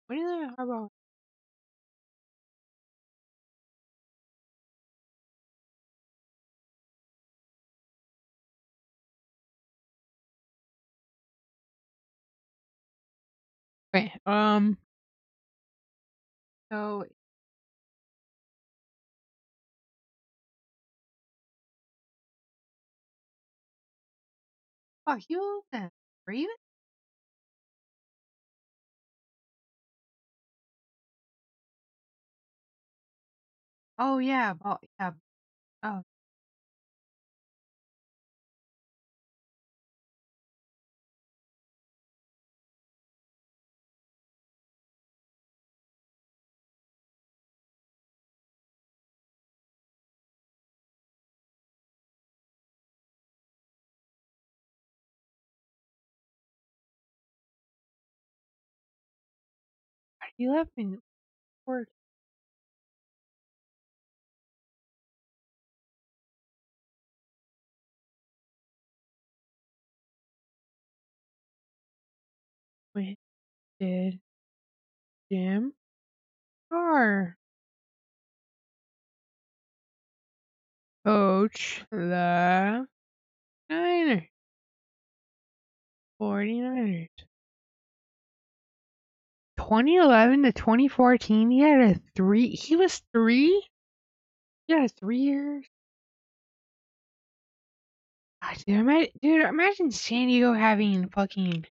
When 0.08 0.20
did 0.20 0.56
Harbaugh? 0.58 0.90
Wait, 13.94 14.12
um, 14.26 14.78
so 16.72 17.06
fuck 25.06 25.22
you 25.30 25.64
then. 25.72 25.90
You? 26.28 26.54
Oh 33.98 34.20
yeah, 34.20 34.54
oh 34.64 34.78
yeah. 35.00 35.12
Oh, 35.84 36.04
he 60.38 60.48
left 60.50 60.72
in 60.78 61.02
work. 61.66 61.90
Wait, 72.96 73.18
did 73.80 74.20
Jim 75.30 75.74
Carr 76.70 77.38
coach 81.06 81.86
the 81.92 82.88
Niners? 83.70 84.24
49ers. 86.20 87.10
2011 89.58 90.44
to 90.44 90.54
2014, 90.54 91.52
he 91.52 91.60
had 91.60 91.82
a 91.82 91.96
three. 92.16 92.50
He 92.50 92.76
was 92.76 93.02
three. 93.12 93.68
Had 94.68 94.92
three 94.92 95.20
years. 95.20 95.66
God, 98.44 98.58
dude, 98.68 98.78
imagine, 98.80 99.12
dude, 99.24 99.46
imagine 99.46 99.92
San 99.92 100.28
Diego 100.28 100.54
having 100.54 101.10
fucking. 101.10 101.66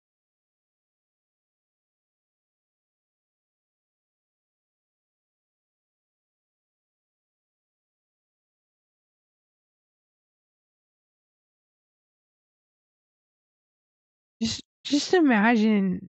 Just, 14.41 14.61
just 14.83 15.13
imagine 15.13 16.09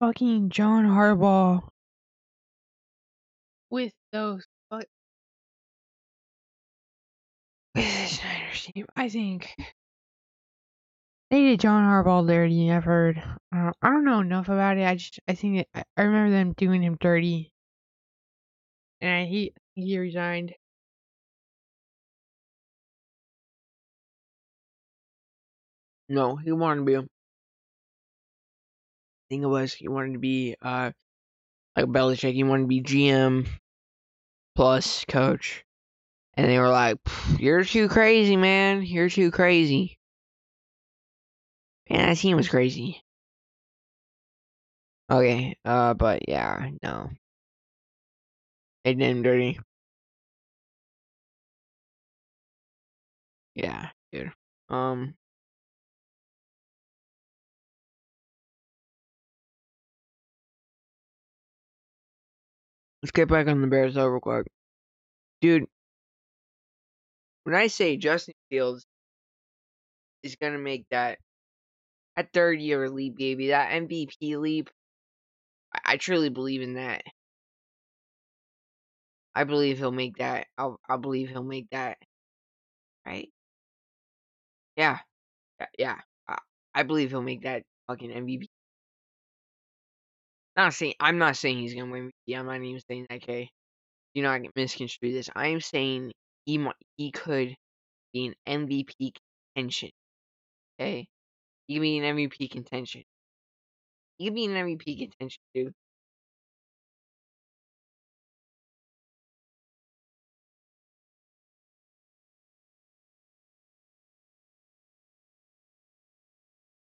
fucking 0.00 0.50
John 0.50 0.84
Harbaugh 0.86 1.68
with 3.70 3.92
those. 4.12 4.44
But 4.70 4.86
with 7.74 7.84
this 7.84 8.20
Niners 8.22 8.62
team, 8.64 8.86
I 8.96 9.08
think 9.08 9.54
they 11.30 11.42
did 11.42 11.60
John 11.60 11.84
Harbaugh 11.84 12.26
dirty. 12.26 12.70
I've 12.72 12.84
heard. 12.84 13.18
I 13.52 13.62
don't, 13.64 13.76
I 13.82 13.90
don't 13.90 14.04
know 14.04 14.20
enough 14.20 14.48
about 14.48 14.78
it. 14.78 14.84
I 14.86 14.94
just, 14.96 15.20
I 15.28 15.34
think 15.34 15.58
it, 15.58 15.68
I, 15.74 15.84
I 15.96 16.02
remember 16.02 16.30
them 16.30 16.54
doing 16.56 16.82
him 16.82 16.96
dirty, 17.00 17.52
and 19.00 19.28
he 19.28 19.52
he 19.74 19.98
resigned. 19.98 20.54
No, 26.10 26.36
he 26.36 26.52
wanted 26.52 26.84
to 26.86 27.02
be. 27.02 27.08
Thing 29.30 29.44
it 29.44 29.46
was, 29.46 29.72
he 29.72 29.88
wanted 29.88 30.14
to 30.14 30.18
be 30.18 30.56
uh 30.60 30.90
like 31.76 31.86
Belichick. 31.86 32.34
He 32.34 32.44
wanted 32.44 32.64
to 32.64 32.68
be 32.68 32.82
GM 32.82 33.46
plus 34.56 35.04
coach, 35.06 35.64
and 36.34 36.48
they 36.48 36.58
were 36.58 36.68
like, 36.68 36.98
"You're 37.38 37.64
too 37.64 37.88
crazy, 37.88 38.36
man. 38.36 38.82
You're 38.82 39.08
too 39.10 39.30
crazy." 39.30 39.98
Man, 41.90 42.08
that 42.08 42.16
team 42.16 42.36
was 42.38 42.48
crazy. 42.48 43.02
Okay, 45.10 45.56
uh, 45.64 45.94
but 45.94 46.28
yeah, 46.28 46.70
no. 46.82 47.10
They 48.84 48.94
did 48.94 49.08
him 49.10 49.22
dirty. 49.22 49.58
Yeah, 53.54 53.90
dude. 54.12 54.32
Um. 54.68 55.14
Let's 63.02 63.12
get 63.12 63.28
back 63.28 63.46
on 63.48 63.60
the 63.60 63.66
Bears 63.66 63.94
though, 63.94 64.06
real 64.06 64.20
quick. 64.20 64.46
Dude, 65.40 65.66
when 67.44 67.54
I 67.54 67.68
say 67.68 67.96
Justin 67.96 68.34
Fields 68.50 68.84
is 70.22 70.36
gonna 70.36 70.58
make 70.58 70.84
that 70.90 71.18
that 72.16 72.32
third 72.34 72.60
year 72.60 72.88
leap, 72.90 73.16
baby, 73.16 73.48
that 73.48 73.70
MVP 73.72 74.36
leap, 74.38 74.70
I, 75.74 75.94
I 75.94 75.96
truly 75.96 76.28
believe 76.28 76.62
in 76.62 76.74
that. 76.74 77.02
I 79.34 79.44
believe 79.44 79.78
he'll 79.78 79.92
make 79.92 80.16
that. 80.18 80.46
I'll, 80.58 80.78
I 80.88 80.96
believe 80.96 81.28
he'll 81.30 81.44
make 81.44 81.70
that. 81.70 81.98
Right? 83.06 83.30
Yeah, 84.76 84.98
yeah, 85.60 85.66
yeah. 85.78 85.98
I, 86.28 86.38
I 86.74 86.82
believe 86.82 87.10
he'll 87.10 87.22
make 87.22 87.42
that 87.44 87.62
fucking 87.86 88.10
MVP. 88.10 88.46
Not 90.60 90.74
saying 90.74 90.94
I'm 91.00 91.16
not 91.16 91.36
saying 91.38 91.58
he's 91.58 91.74
gonna 91.74 91.90
win 91.90 92.10
MVP. 92.28 92.38
I'm 92.38 92.44
not 92.44 92.60
even 92.62 92.80
saying 92.86 93.06
that. 93.08 93.22
Okay, 93.22 93.50
do 94.14 94.22
not 94.22 94.42
misconstrue 94.54 95.12
this. 95.12 95.30
I 95.34 95.48
am 95.48 95.60
saying 95.62 96.12
he 96.44 96.58
might, 96.58 96.74
he 96.98 97.12
could 97.12 97.56
be 98.12 98.26
an 98.26 98.34
MVP 98.46 99.14
contention. 99.54 99.90
Okay, 100.78 101.08
he 101.66 101.74
could 101.74 101.82
be 101.82 101.98
an 101.98 102.04
MVP 102.04 102.50
contention. 102.50 103.04
He 104.18 104.26
could 104.26 104.34
be 104.34 104.44
an 104.46 104.52
MVP 104.52 104.98
contention, 104.98 105.42
dude. 105.54 105.72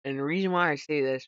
And 0.05 0.19
the 0.19 0.23
reason 0.23 0.51
why 0.51 0.71
I 0.71 0.75
say 0.75 1.01
this 1.01 1.27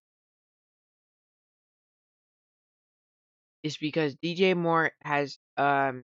is 3.66 3.78
because 3.78 4.16
DJ 4.16 4.54
Moore 4.54 4.92
has 5.04 5.40
um 5.58 6.04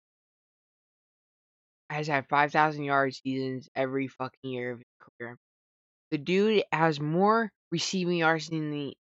has 1.88 2.06
had 2.06 2.28
five 2.28 2.52
thousand 2.52 2.84
yard 2.84 3.14
seasons 3.14 3.68
every 3.74 4.08
fucking 4.08 4.50
year 4.50 4.72
of 4.72 4.78
his 4.78 4.86
career. 5.00 5.38
The 6.10 6.18
dude 6.18 6.64
has 6.70 7.00
more 7.00 7.50
receiving 7.72 8.18
yards 8.18 8.48
than 8.48 8.70
the 8.70 8.94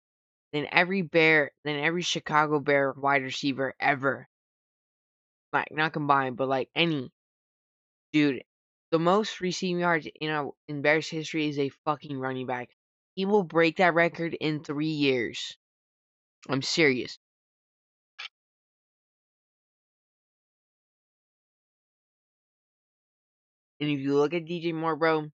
than 0.53 0.67
every 0.71 1.01
bear 1.01 1.51
than 1.65 1.75
every 1.77 2.01
Chicago 2.01 2.59
Bear 2.61 2.93
wide 2.93 3.23
receiver 3.23 3.73
ever. 3.77 4.25
Like 5.51 5.67
not 5.71 5.91
combined, 5.91 6.37
but 6.37 6.47
like 6.47 6.69
any 6.75 7.11
dude. 8.13 8.43
The 8.91 8.99
most 8.99 9.41
receiving 9.41 9.79
yards 9.81 10.07
in 10.21 10.29
a, 10.29 10.47
in 10.69 10.81
Bears 10.81 11.09
history 11.09 11.49
is 11.49 11.59
a 11.59 11.69
fucking 11.83 12.17
running 12.17 12.45
back. 12.47 12.69
He 13.15 13.25
will 13.25 13.43
break 13.43 13.77
that 13.77 13.93
record 13.93 14.33
in 14.39 14.63
three 14.63 14.87
years. 14.87 15.57
I'm 16.47 16.61
serious. 16.61 17.19
And 23.85 23.93
if 23.93 23.99
you 23.99 24.15
look 24.15 24.33
at 24.33 24.45
DJ 24.45 24.73
Moore, 24.73 24.95
bro, 24.95 25.27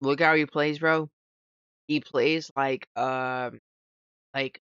look 0.00 0.20
how 0.20 0.34
he 0.34 0.46
plays, 0.46 0.78
bro. 0.78 1.10
He 1.86 2.00
plays 2.00 2.50
like 2.56 2.88
um 2.96 3.60
like 4.32 4.58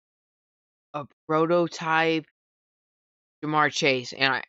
a 0.93 1.05
prototype 1.25 2.25
Ja'Marr 3.41 3.71
Chase, 3.71 4.11
and 4.11 4.33
I 4.33 4.43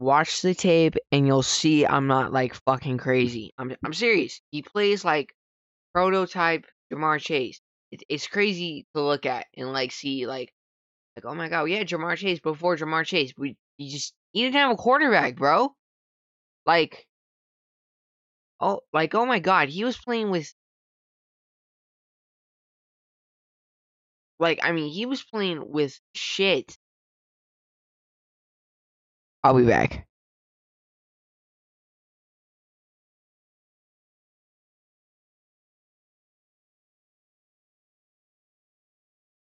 watch 0.00 0.42
the 0.42 0.52
tape 0.52 0.96
and 1.12 1.28
you'll 1.28 1.44
see 1.44 1.86
I'm 1.86 2.08
not 2.08 2.32
like 2.32 2.56
fucking 2.66 2.98
crazy. 2.98 3.52
I'm 3.56 3.76
I'm 3.84 3.92
serious. 3.92 4.40
He 4.50 4.62
plays 4.62 5.04
like 5.04 5.32
prototype 5.94 6.66
Ja'Marr 6.92 7.20
Chase. 7.20 7.60
It, 7.92 8.02
it's 8.08 8.26
crazy 8.26 8.84
to 8.96 9.00
look 9.00 9.26
at 9.26 9.46
and 9.56 9.72
like 9.72 9.92
see 9.92 10.26
like 10.26 10.52
like 11.16 11.24
oh 11.24 11.36
my 11.36 11.48
god, 11.48 11.66
yeah, 11.66 11.84
Ja'Marr 11.84 12.16
Chase 12.16 12.40
before 12.40 12.76
Ja'Marr 12.76 13.06
Chase. 13.06 13.32
We 13.38 13.56
you 13.78 13.92
just 13.92 14.12
you 14.32 14.42
didn't 14.46 14.56
have 14.56 14.72
a 14.72 14.74
quarterback, 14.76 15.36
bro. 15.36 15.75
Like 16.66 17.06
oh 18.60 18.80
like 18.92 19.14
oh 19.14 19.26
my 19.26 19.40
god, 19.40 19.68
he 19.70 19.84
was 19.84 19.98
playing 19.98 20.30
with 20.30 20.52
like 24.38 24.60
I 24.62 24.72
mean 24.72 24.90
he 24.90 25.06
was 25.06 25.22
playing 25.24 25.70
with 25.70 25.98
shit. 26.14 26.76
I'll 29.44 29.54
be 29.56 29.64
back. 29.66 30.06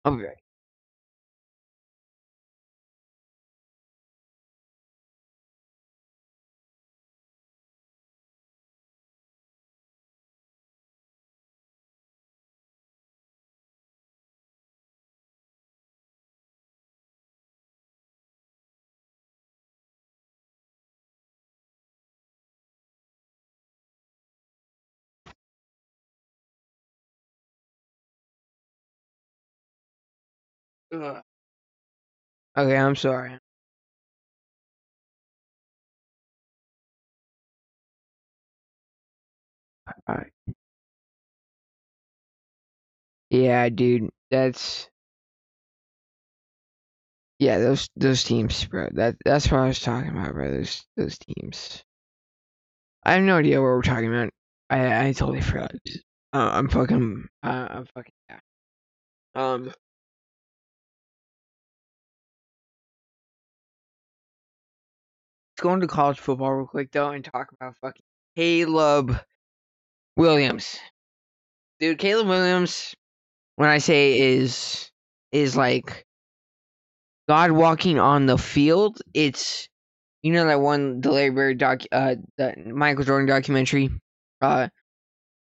I'll 0.05 0.17
be 0.17 0.25
back. 0.25 0.40
Okay, 30.93 32.77
I'm 32.77 32.95
sorry. 32.97 33.39
Yeah, 43.31 43.69
dude, 43.71 44.11
that's 44.31 44.89
yeah, 47.39 47.59
those 47.59 47.89
those 47.97 48.23
teams, 48.25 48.65
bro. 48.67 48.89
That 48.93 49.17
that's 49.25 49.51
what 49.51 49.61
I 49.61 49.67
was 49.67 49.81
talking 49.81 50.11
about, 50.11 50.33
bro. 50.33 50.51
Those 50.51 50.85
those 50.97 51.19
teams. 51.19 51.83
I 53.05 53.15
have 53.15 53.23
no 53.23 53.37
idea 53.39 53.61
what 53.61 53.67
we're 53.67 53.83
talking 53.83 54.09
about. 54.15 54.31
I 54.71 55.09
I 55.09 55.13
totally 55.13 55.41
forgot. 55.41 55.73
Uh, 56.33 56.51
I'm 56.53 56.69
fucking. 56.69 57.29
Uh, 57.43 57.67
I'm 57.71 57.87
fucking. 57.87 58.13
Yeah. 58.29 58.41
Um. 59.35 59.73
Go 65.61 65.75
into 65.75 65.87
college 65.87 66.19
football 66.19 66.53
real 66.53 66.67
quick 66.67 66.91
though 66.93 67.11
and 67.11 67.25
talk 67.25 67.53
about 67.53 67.77
fucking 67.81 68.03
Caleb 68.37 69.19
Williams. 70.17 70.79
Dude, 71.79 71.99
Caleb 71.99 72.29
Williams, 72.29 72.95
when 73.57 73.69
I 73.69 73.79
say 73.79 74.19
is 74.19 74.91
is 75.33 75.57
like 75.57 76.05
God 77.29 77.53
walking 77.53 77.99
on 77.99 78.27
the 78.27 78.39
field, 78.39 79.01
it's 79.15 79.69
you 80.23 80.33
know 80.33 80.47
that 80.47 80.61
one 80.61 81.01
the 81.01 81.11
Larry 81.11 81.31
Bird 81.31 81.59
doc 81.59 81.83
uh 81.93 82.17
the 82.37 82.55
Michael 82.67 83.05
Jordan 83.05 83.29
documentary 83.29 83.91
uh 84.41 84.69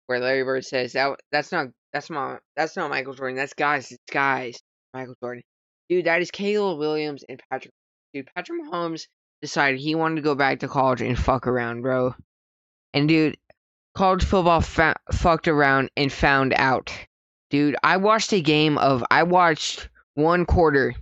where 0.06 0.20
Larry 0.20 0.42
Bird 0.42 0.64
says 0.64 0.92
that 0.94 1.20
that's 1.30 1.52
not 1.52 1.68
that's 1.92 2.10
not 2.10 2.40
that's 2.56 2.76
not 2.76 2.90
Michael 2.90 3.14
Jordan 3.14 3.36
that's 3.36 3.54
guys 3.54 3.90
it's 3.92 4.02
guys 4.10 4.60
Michael 4.94 5.16
Jordan 5.22 5.42
dude 5.88 6.06
that 6.06 6.22
is 6.22 6.30
Caleb 6.30 6.78
Williams 6.78 7.24
and 7.28 7.40
Patrick 7.50 7.74
dude 8.14 8.28
Patrick 8.34 8.62
Mahomes 8.62 9.06
decided 9.42 9.80
he 9.80 9.94
wanted 9.94 10.16
to 10.16 10.22
go 10.22 10.34
back 10.34 10.60
to 10.60 10.68
college 10.68 11.00
and 11.00 11.18
fuck 11.18 11.46
around 11.46 11.82
bro 11.82 12.14
and 12.94 13.08
dude 13.08 13.36
college 13.94 14.24
football 14.24 14.60
fa- 14.60 14.96
fucked 15.12 15.48
around 15.48 15.90
and 15.96 16.12
found 16.12 16.52
out 16.56 16.92
dude 17.50 17.76
I 17.82 17.96
watched 17.96 18.32
a 18.32 18.40
game 18.40 18.78
of 18.78 19.02
I 19.10 19.22
watched 19.22 19.88
one 20.14 20.44
quarter 20.44 20.94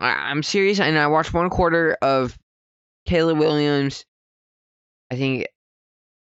I- 0.00 0.30
I'm 0.30 0.42
serious 0.42 0.80
and 0.80 0.98
I 0.98 1.06
watched 1.06 1.34
one 1.34 1.50
quarter 1.50 1.96
of 2.02 2.38
Caleb 3.06 3.38
Williams. 3.38 4.04
I 5.10 5.16
think 5.16 5.46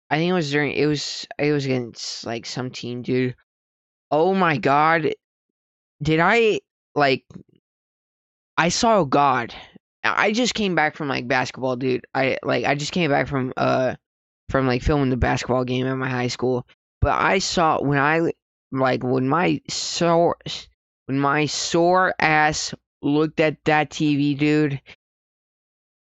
I 0.09 0.17
think 0.17 0.29
it 0.29 0.33
was 0.33 0.51
during 0.51 0.71
it 0.71 0.85
was 0.85 1.27
it 1.37 1.51
was 1.51 1.65
against 1.65 2.25
like 2.25 2.45
some 2.45 2.71
team, 2.71 3.01
dude. 3.01 3.35
Oh 4.09 4.33
my 4.33 4.57
god. 4.57 5.13
Did 6.01 6.19
I 6.19 6.61
like 6.95 7.25
I 8.57 8.69
saw 8.69 9.03
God. 9.03 9.53
I 10.15 10.31
just 10.31 10.53
came 10.53 10.75
back 10.75 10.95
from 10.95 11.07
like 11.07 11.27
basketball, 11.27 11.75
dude. 11.75 12.05
I 12.13 12.37
like 12.43 12.65
I 12.65 12.75
just 12.75 12.91
came 12.91 13.09
back 13.09 13.27
from 13.27 13.53
uh 13.57 13.95
from 14.49 14.67
like 14.67 14.81
filming 14.81 15.09
the 15.09 15.17
basketball 15.17 15.63
game 15.65 15.87
at 15.87 15.95
my 15.95 16.09
high 16.09 16.27
school. 16.27 16.67
But 17.01 17.11
I 17.11 17.39
saw 17.39 17.81
when 17.81 17.99
I 17.99 18.31
like 18.71 19.03
when 19.03 19.27
my 19.27 19.61
sore 19.69 20.37
when 21.05 21.19
my 21.19 21.45
sore 21.45 22.13
ass 22.19 22.73
looked 23.01 23.39
at 23.39 23.63
that 23.65 23.89
TV, 23.89 24.37
dude, 24.37 24.81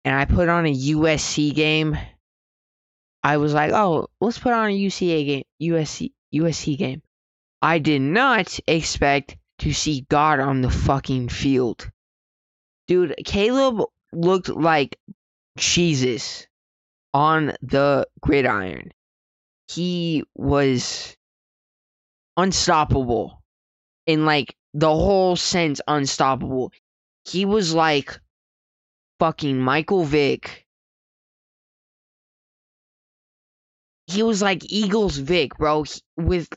and 0.06 0.16
I 0.16 0.26
put 0.26 0.50
on 0.50 0.66
a 0.66 0.74
USC 0.74 1.54
game, 1.54 1.98
I 3.24 3.38
was 3.38 3.54
like, 3.54 3.72
"Oh, 3.72 4.08
let's 4.20 4.40
put 4.40 4.54
on 4.54 4.70
a 4.70 4.78
UCA 4.78 5.26
game, 5.26 5.44
USC 5.62 6.12
USC 6.34 6.78
game." 6.78 7.02
I 7.62 7.78
did 7.78 8.02
not 8.02 8.60
expect 8.68 9.38
to 9.60 9.74
see 9.74 10.06
God 10.10 10.40
on 10.40 10.62
the 10.62 10.72
fucking 10.72 11.30
field. 11.30 11.90
Dude, 12.92 13.16
Caleb 13.26 13.86
looked 14.12 14.50
like 14.50 15.00
Jesus 15.56 16.46
on 17.14 17.54
the 17.62 18.06
gridiron. 18.20 18.92
He 19.70 20.26
was 20.36 21.16
unstoppable 22.36 23.42
in 24.08 24.26
like 24.26 24.58
the 24.74 24.90
whole 24.90 25.38
sense 25.38 25.80
unstoppable. 25.88 26.74
He 27.24 27.46
was 27.46 27.74
like 27.74 28.20
fucking 29.20 29.58
Michael 29.58 30.04
Vick. 30.04 30.66
He 34.08 34.22
was 34.22 34.42
like 34.42 34.70
Eagles 34.70 35.16
Vick, 35.16 35.58
bro, 35.58 35.84
he- 35.84 36.02
with 36.18 36.50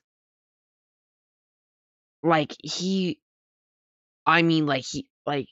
like 2.24 2.56
he 2.60 3.20
I 4.26 4.42
mean 4.42 4.66
like 4.66 4.84
he 4.90 5.06
like 5.24 5.46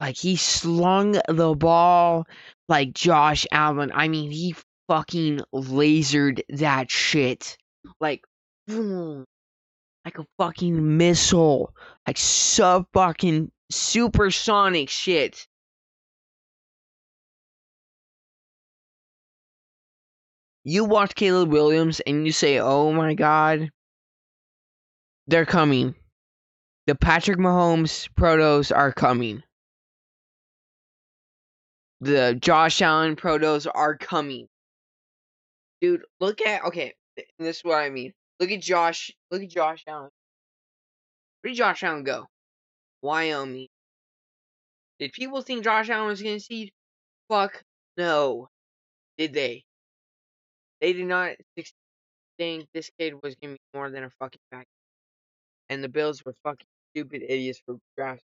like 0.00 0.16
he 0.16 0.36
slung 0.36 1.20
the 1.28 1.54
ball 1.54 2.26
like 2.68 2.94
Josh 2.94 3.46
Allen. 3.52 3.92
I 3.94 4.08
mean 4.08 4.30
he 4.30 4.54
fucking 4.88 5.40
lasered 5.54 6.40
that 6.48 6.90
shit. 6.90 7.56
Like 8.00 8.24
like 8.68 10.18
a 10.18 10.26
fucking 10.38 10.96
missile. 10.96 11.74
Like 12.06 12.16
sub 12.18 12.86
fucking 12.94 13.50
supersonic 13.70 14.88
shit. 14.88 15.46
You 20.64 20.84
watch 20.84 21.14
Caleb 21.14 21.50
Williams 21.50 22.00
and 22.00 22.26
you 22.26 22.32
say, 22.32 22.58
"Oh 22.58 22.92
my 22.92 23.14
god, 23.14 23.70
they're 25.26 25.46
coming." 25.46 25.94
The 26.86 26.94
Patrick 26.94 27.38
Mahomes 27.38 28.08
protos 28.18 28.74
are 28.74 28.92
coming. 28.92 29.42
The 32.02 32.36
Josh 32.40 32.80
Allen 32.80 33.14
protos 33.16 33.66
are 33.72 33.96
coming. 33.96 34.48
Dude, 35.80 36.02
look 36.18 36.40
at 36.40 36.64
okay, 36.64 36.94
this 37.38 37.58
is 37.58 37.64
what 37.64 37.76
I 37.76 37.90
mean. 37.90 38.12
Look 38.38 38.50
at 38.50 38.62
Josh, 38.62 39.10
look 39.30 39.42
at 39.42 39.50
Josh 39.50 39.84
Allen. 39.86 40.10
Where 41.42 41.50
did 41.50 41.58
Josh 41.58 41.82
Allen 41.82 42.04
go? 42.04 42.26
Wyoming. 43.02 43.68
Did 44.98 45.12
people 45.12 45.42
think 45.42 45.64
Josh 45.64 45.90
Allen 45.90 46.08
was 46.08 46.22
gonna 46.22 46.40
see? 46.40 46.72
Fuck 47.28 47.62
no. 47.96 48.48
Did 49.18 49.34
they? 49.34 49.64
They 50.80 50.94
did 50.94 51.06
not 51.06 51.32
think 52.38 52.66
this 52.72 52.90
kid 52.98 53.14
was 53.22 53.34
gonna 53.36 53.54
be 53.54 53.60
more 53.74 53.90
than 53.90 54.04
a 54.04 54.10
fucking 54.18 54.40
back. 54.50 54.66
And 55.68 55.84
the 55.84 55.88
Bills 55.88 56.24
were 56.24 56.34
fucking 56.42 56.66
stupid 56.94 57.22
idiots 57.22 57.60
for 57.64 57.76
drafting. 57.96 58.24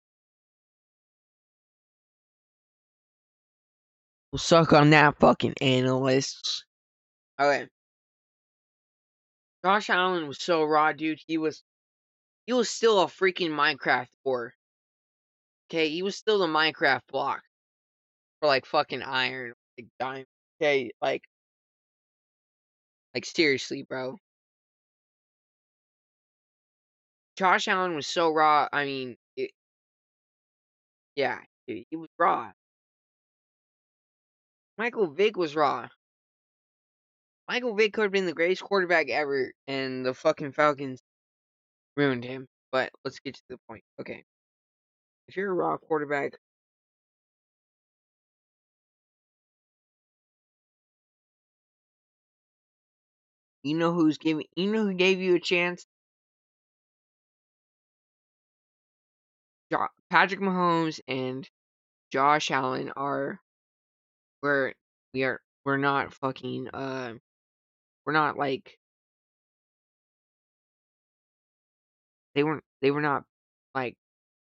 Suck 4.37 4.73
on 4.73 4.91
that 4.91 5.17
fucking 5.19 5.55
analysts. 5.61 6.63
Okay. 7.39 7.67
Josh 9.63 9.89
Allen 9.89 10.27
was 10.27 10.39
so 10.39 10.63
raw, 10.63 10.93
dude. 10.93 11.19
He 11.27 11.37
was 11.37 11.63
he 12.45 12.53
was 12.53 12.69
still 12.69 13.01
a 13.01 13.07
freaking 13.07 13.51
Minecraft 13.51 14.07
ore. 14.23 14.53
Okay, 15.69 15.89
he 15.89 16.01
was 16.01 16.15
still 16.15 16.39
the 16.39 16.47
Minecraft 16.47 17.01
block. 17.11 17.41
For 18.39 18.47
like 18.47 18.65
fucking 18.65 19.03
iron, 19.03 19.53
like 19.77 19.87
diamond. 19.99 20.25
Okay, 20.61 20.91
like 21.01 21.23
like 23.13 23.25
seriously, 23.25 23.83
bro. 23.83 24.17
Josh 27.37 27.67
Allen 27.67 27.95
was 27.95 28.07
so 28.07 28.31
raw. 28.31 28.67
I 28.71 28.85
mean, 28.85 29.17
it, 29.37 29.51
yeah, 31.15 31.39
dude, 31.67 31.85
he 31.89 31.95
was 31.95 32.09
raw. 32.17 32.51
Michael 34.79 35.07
Vick 35.07 35.35
was 35.35 35.57
raw. 35.57 35.89
Michael 37.49 37.75
Vick 37.75 37.91
could 37.91 38.03
have 38.03 38.13
been 38.13 38.25
the 38.25 38.33
greatest 38.33 38.63
quarterback 38.63 39.09
ever, 39.09 39.51
and 39.67 40.05
the 40.05 40.13
fucking 40.13 40.53
Falcons 40.53 41.01
ruined 41.97 42.23
him. 42.23 42.47
But 42.71 42.89
let's 43.03 43.19
get 43.19 43.35
to 43.35 43.41
the 43.49 43.57
point. 43.67 43.83
Okay. 43.99 44.23
If 45.27 45.35
you're 45.35 45.51
a 45.51 45.53
raw 45.53 45.75
quarterback, 45.75 46.37
you 53.63 53.75
know 53.75 53.91
who's 53.91 54.17
giving 54.17 54.45
you 54.55 54.71
know 54.71 54.85
who 54.85 54.93
gave 54.93 55.19
you 55.19 55.35
a 55.35 55.41
chance? 55.41 55.85
Patrick 60.09 60.39
Mahomes 60.39 61.01
and 61.05 61.47
Josh 62.11 62.49
Allen 62.49 62.93
are 62.95 63.41
we're 64.41 64.73
we 65.13 65.23
are 65.23 65.39
we're 65.65 65.77
not 65.77 66.13
fucking 66.13 66.69
uh 66.73 67.13
we're 68.05 68.13
not 68.13 68.37
like 68.37 68.77
they 72.35 72.43
weren't 72.43 72.63
they 72.81 72.91
were 72.91 73.01
not 73.01 73.23
like 73.75 73.95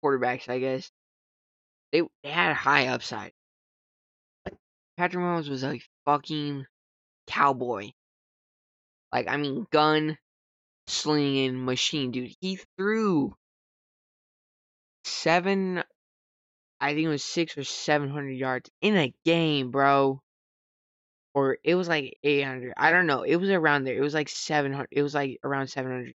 quarterbacks, 0.05 0.49
I 0.49 0.59
guess. 0.59 0.91
They 1.93 2.03
they 2.23 2.31
had 2.31 2.53
a 2.53 2.55
high 2.55 2.89
upside. 2.89 3.33
Like 4.45 4.57
Patrick 4.97 5.23
Mahomes 5.23 5.49
was 5.49 5.65
a 5.65 5.81
fucking 6.05 6.67
cowboy. 7.27 7.91
Like 9.13 9.29
I 9.29 9.37
mean 9.37 9.67
gun 9.73 10.19
slinging 10.87 11.65
machine, 11.65 12.11
dude. 12.11 12.35
He 12.41 12.59
threw 12.77 13.35
seven. 15.05 15.83
I 16.87 16.95
think 16.95 17.07
it 17.07 17.09
was 17.09 17.25
six 17.25 17.59
or 17.59 17.65
seven 17.65 18.11
hundred 18.11 18.35
yards 18.35 18.71
in 18.81 18.97
a 18.97 19.13
game, 19.25 19.73
bro. 19.73 20.23
Or 21.35 21.59
it 21.65 21.75
was 21.75 21.89
like 21.89 22.17
eight 22.23 22.45
hundred. 22.45 22.75
I 22.77 22.93
don't 22.93 23.09
know. 23.09 23.23
It 23.23 23.35
was 23.37 23.51
around 23.51 23.83
there. 23.83 23.97
It 23.97 24.01
was 24.03 24.15
like 24.15 24.29
seven 24.29 24.73
hundred. 24.73 24.91
It 24.93 25.03
was 25.03 25.13
like 25.13 25.41
around 25.43 25.67
seven 25.67 25.91
hundred. 25.91 26.15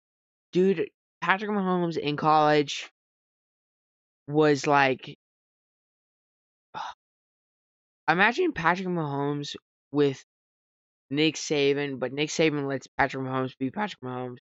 Dude, 0.53 0.89
Patrick 1.21 1.51
Mahomes 1.51 1.97
in 1.97 2.17
college 2.17 2.89
was 4.29 4.65
like. 4.65 5.19
Imagine 8.09 8.53
Patrick 8.53 8.87
Mahomes 8.87 9.57
with 9.91 10.25
Nick 11.11 11.35
Saban, 11.35 11.99
but 11.99 12.13
Nick 12.13 12.29
Saban 12.29 12.69
lets 12.69 12.87
Patrick 12.87 13.25
Mahomes 13.25 13.59
be 13.59 13.73
Patrick 13.73 14.03
Mahomes. 14.03 14.39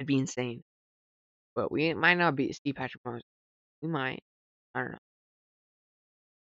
It'd 0.00 0.08
be 0.08 0.18
insane. 0.18 0.64
But 1.54 1.70
we 1.70 1.94
might 1.94 2.18
not 2.18 2.34
be 2.34 2.52
see 2.52 2.72
Patrick 2.72 3.04
Mahomes. 3.04 3.22
We 3.82 3.88
might. 3.88 4.22
I 4.74 4.80
don't 4.80 4.92
know. 4.92 4.98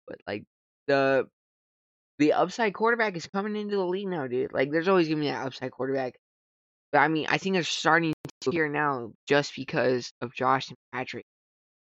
But 0.08 0.18
like 0.26 0.44
the 0.86 1.28
the 2.18 2.32
upside 2.34 2.74
quarterback 2.74 3.16
is 3.16 3.26
coming 3.26 3.56
into 3.56 3.76
the 3.76 3.84
league 3.84 4.08
now, 4.08 4.26
dude. 4.26 4.52
Like 4.52 4.70
there's 4.70 4.88
always 4.88 5.08
gonna 5.08 5.20
be 5.20 5.28
that 5.28 5.46
upside 5.46 5.70
quarterback. 5.72 6.14
But 6.92 6.98
I 7.00 7.08
mean, 7.08 7.26
I 7.28 7.38
think 7.38 7.54
they're 7.54 7.64
starting 7.64 8.14
to 8.42 8.50
here 8.50 8.68
now 8.68 9.12
just 9.28 9.54
because 9.56 10.12
of 10.20 10.34
Josh 10.34 10.68
and 10.68 10.78
Patrick. 10.92 11.26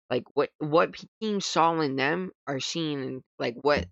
Like 0.09 0.23
what 0.33 0.49
what 0.59 0.95
teams 1.21 1.45
saw 1.45 1.79
in 1.81 1.95
them 1.95 2.31
are 2.47 2.59
seeing 2.59 3.03
in 3.03 3.21
like 3.39 3.55
what 3.61 3.85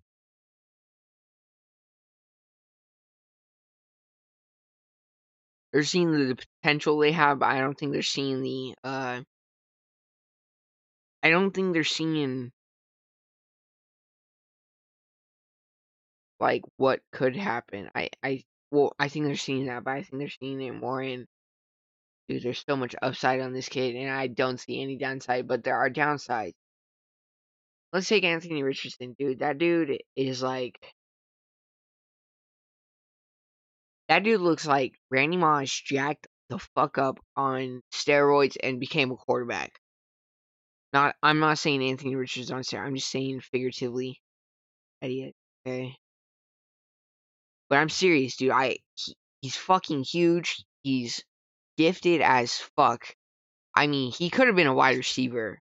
they're 5.73 5.83
seeing 5.83 6.11
the 6.11 6.35
potential 6.61 6.97
they 6.99 7.11
have, 7.11 7.39
but 7.39 7.49
I 7.49 7.59
don't 7.59 7.77
think 7.77 7.93
they're 7.93 8.01
seeing 8.01 8.41
the 8.41 8.75
uh 8.83 9.21
I 11.23 11.29
don't 11.29 11.51
think 11.51 11.73
they're 11.73 11.83
seeing 11.83 12.51
like 16.39 16.63
what 16.77 17.01
could 17.11 17.35
happen. 17.35 17.89
I 17.95 18.09
I 18.23 18.43
well, 18.71 18.93
I 18.99 19.09
think 19.09 19.25
they're 19.25 19.35
seeing 19.35 19.67
that, 19.67 19.83
but 19.83 19.91
I 19.91 20.03
think 20.03 20.19
they're 20.19 20.29
seeing 20.29 20.61
it 20.61 20.71
more 20.71 21.01
in 21.01 21.27
dude, 22.27 22.43
there's 22.43 22.63
so 22.67 22.75
much 22.75 22.95
upside 23.01 23.41
on 23.41 23.53
this 23.53 23.69
kid 23.69 23.95
and 23.95 24.09
I 24.09 24.27
don't 24.27 24.59
see 24.59 24.81
any 24.81 24.97
downside, 24.97 25.47
but 25.47 25.63
there 25.63 25.77
are 25.77 25.89
downsides. 25.89 26.53
Let's 27.93 28.07
take 28.07 28.23
Anthony 28.23 28.63
Richardson, 28.63 29.15
dude. 29.19 29.39
That 29.39 29.57
dude 29.57 30.01
is 30.15 30.41
like 30.41 30.79
that 34.07 34.23
dude 34.23 34.41
looks 34.41 34.65
like 34.65 34.93
Randy 35.09 35.37
Moss 35.37 35.69
jacked 35.71 36.27
the 36.49 36.59
fuck 36.75 36.97
up 36.97 37.19
on 37.35 37.81
steroids 37.93 38.57
and 38.61 38.79
became 38.79 39.11
a 39.11 39.15
quarterback. 39.15 39.79
Not, 40.93 41.15
I'm 41.23 41.39
not 41.39 41.57
saying 41.57 41.83
Anthony 41.83 42.15
Richardson 42.15 42.55
on 42.55 42.63
steroids. 42.63 42.85
I'm 42.85 42.95
just 42.95 43.09
saying 43.11 43.41
figuratively, 43.41 44.21
idiot. 45.01 45.35
Okay, 45.67 45.95
but 47.69 47.77
I'm 47.79 47.89
serious, 47.89 48.35
dude. 48.35 48.51
I 48.51 48.77
he, 48.95 49.15
he's 49.41 49.55
fucking 49.55 50.03
huge. 50.03 50.63
He's 50.83 51.23
gifted 51.77 52.21
as 52.21 52.57
fuck. 52.75 53.15
I 53.75 53.87
mean, 53.87 54.11
he 54.11 54.29
could 54.29 54.47
have 54.47 54.55
been 54.55 54.67
a 54.67 54.73
wide 54.73 54.97
receiver. 54.97 55.59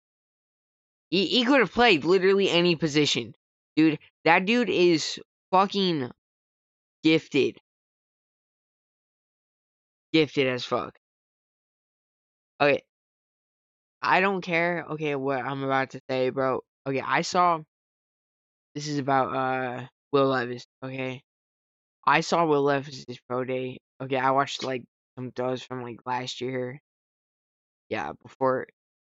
He 1.11 1.27
he 1.27 1.45
could 1.45 1.59
have 1.59 1.71
played 1.71 2.05
literally 2.05 2.49
any 2.49 2.75
position, 2.75 3.35
dude. 3.75 3.99
That 4.25 4.45
dude 4.45 4.69
is 4.69 5.19
fucking 5.51 6.11
gifted 7.03 7.59
gifted 10.13 10.47
as 10.47 10.63
fuck. 10.65 10.97
Okay. 12.61 12.83
I 14.01 14.21
don't 14.21 14.41
care, 14.41 14.85
okay, 14.91 15.15
what 15.15 15.43
I'm 15.45 15.63
about 15.63 15.91
to 15.91 16.01
say, 16.09 16.29
bro. 16.29 16.61
Okay, 16.87 17.01
I 17.01 17.21
saw 17.21 17.59
this 18.75 18.87
is 18.87 18.97
about 18.97 19.35
uh 19.35 19.87
Will 20.11 20.27
Levis, 20.27 20.65
okay? 20.83 21.21
I 22.05 22.21
saw 22.21 22.45
Will 22.45 22.63
Levis's 22.63 23.19
pro 23.29 23.43
day. 23.43 23.79
Okay, 24.01 24.17
I 24.17 24.31
watched 24.31 24.63
like 24.63 24.83
some 25.15 25.31
throws 25.31 25.61
from 25.63 25.83
like 25.83 25.99
last 26.05 26.41
year. 26.41 26.79
Yeah, 27.89 28.13
before 28.23 28.67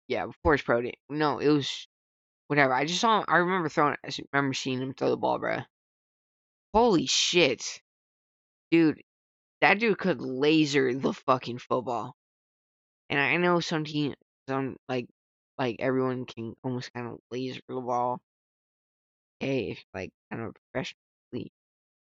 yeah, 0.08 0.26
before 0.28 0.54
his 0.54 0.62
pro 0.62 0.82
day. 0.82 0.96
No, 1.10 1.40
it 1.40 1.50
was 1.50 1.88
whatever. 2.48 2.74
I 2.74 2.86
just 2.86 3.00
saw 3.02 3.24
I 3.28 3.38
remember 3.38 3.70
throwing 3.70 3.96
I 4.06 4.10
remember 4.34 4.54
seeing 4.54 4.82
him 4.82 4.94
throw 4.94 5.10
the 5.10 5.18
ball, 5.18 5.40
bro. 5.40 5.60
Holy 6.74 7.06
shit. 7.06 7.82
Dude, 8.72 9.02
that 9.62 9.80
dude 9.80 9.98
could 9.98 10.22
laser 10.22 10.94
the 10.94 11.14
fucking 11.14 11.60
football. 11.60 12.16
And 13.10 13.20
I 13.20 13.38
know 13.38 13.60
some 13.60 13.86
team, 13.86 14.16
some 14.48 14.78
like, 14.89 15.08
like 15.58 15.78
everyone 15.80 16.26
can 16.26 16.54
almost 16.64 16.94
kind 16.94 17.08
of 17.08 17.20
laser 17.32 17.62
the 17.68 17.80
ball. 17.82 18.20
Hey, 19.39 19.72
if 19.72 19.84
like 19.94 20.12
kind 20.32 20.44
of 20.44 20.56
professionally. 20.74 21.52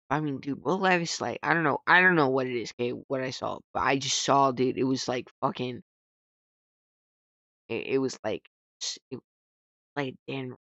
I 0.09 0.19
mean, 0.19 0.39
dude, 0.39 0.63
Will 0.63 0.77
Levis, 0.77 1.21
like, 1.21 1.39
I 1.41 1.53
don't 1.55 1.63
know, 1.63 1.79
I 1.87 2.01
don't 2.01 2.15
know 2.15 2.29
what 2.29 2.45
it 2.45 2.55
is, 2.55 2.71
okay, 2.79 2.91
what 2.91 3.21
I 3.21 3.31
saw, 3.31 3.59
but 3.73 3.81
I 3.81 3.97
just 3.97 4.21
saw, 4.21 4.51
dude, 4.51 4.77
it 4.77 4.83
was 4.83 5.07
like 5.07 5.27
fucking, 5.41 5.81
it, 7.69 7.87
it 7.87 7.97
was 7.97 8.19
like, 8.23 8.43
it, 9.09 9.19
like 9.95 10.15
Dan, 10.27 10.53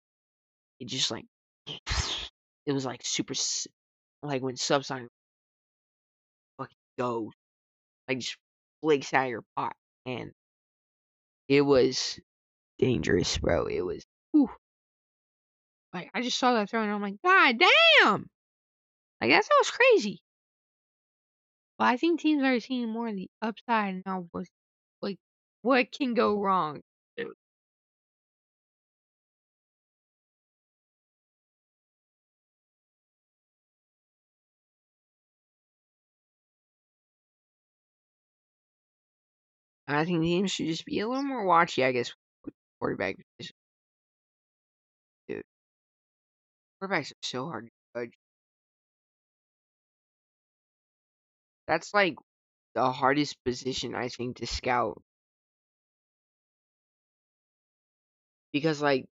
it 0.81 0.87
just 0.87 1.11
like, 1.11 1.27
it 1.67 2.73
was 2.73 2.87
like 2.87 3.03
super, 3.05 3.35
like 4.23 4.43
when 4.43 4.55
subsonic 4.55 5.09
fucking 6.59 6.77
goes, 6.99 7.33
like 8.09 8.21
just 8.21 8.39
flakes 8.83 9.13
out 9.13 9.25
of 9.25 9.31
your 9.31 9.45
pot, 9.55 9.75
and 10.07 10.33
it 11.49 11.63
was 11.63 12.19
dangerous, 12.79 13.39
bro. 13.39 13.67
It 13.67 13.83
was, 13.83 14.05
whew. 14.33 14.51
like 15.93 16.11
I 16.15 16.23
just 16.23 16.39
saw 16.39 16.55
that 16.55 16.71
throw 16.71 16.83
and 16.83 16.91
I'm 16.91 17.03
like, 17.03 17.21
God 17.25 17.59
damn, 17.59 18.29
like 19.21 19.31
that 19.31 19.45
sounds 19.45 19.71
crazy. 19.71 20.21
But 21.79 21.87
I 21.89 21.97
think 21.97 22.21
teams 22.21 22.43
are 22.43 22.61
seeing 22.61 22.89
more 22.89 23.09
of 23.09 23.17
the 23.17 23.29
upside 23.41 24.03
now. 24.07 24.29
Was 24.33 24.49
like, 25.01 25.19
what 25.63 25.91
can 25.93 26.15
go 26.15 26.39
wrong? 26.41 26.83
I 39.97 40.05
think 40.05 40.23
teams 40.23 40.51
should 40.53 40.67
just 40.67 40.85
be 40.85 41.01
a 41.01 41.09
little 41.09 41.23
more 41.25 41.45
watchy, 41.45 41.85
I 41.85 41.93
guess, 41.93 42.13
with 42.45 42.55
quarterback 42.79 43.17
position. 43.39 43.55
Dude, 45.29 45.43
quarterbacks 46.83 47.13
are 47.13 47.17
so 47.23 47.47
hard 47.47 47.65
to 47.67 47.71
judge. 47.97 48.13
That's 51.67 51.93
like 51.93 52.15
the 52.75 52.93
hardest 52.93 53.43
position 53.45 53.95
I 53.97 54.09
think 54.09 54.37
to 54.39 54.47
scout. 54.47 55.03
Because 58.53 58.81
like 58.83 59.07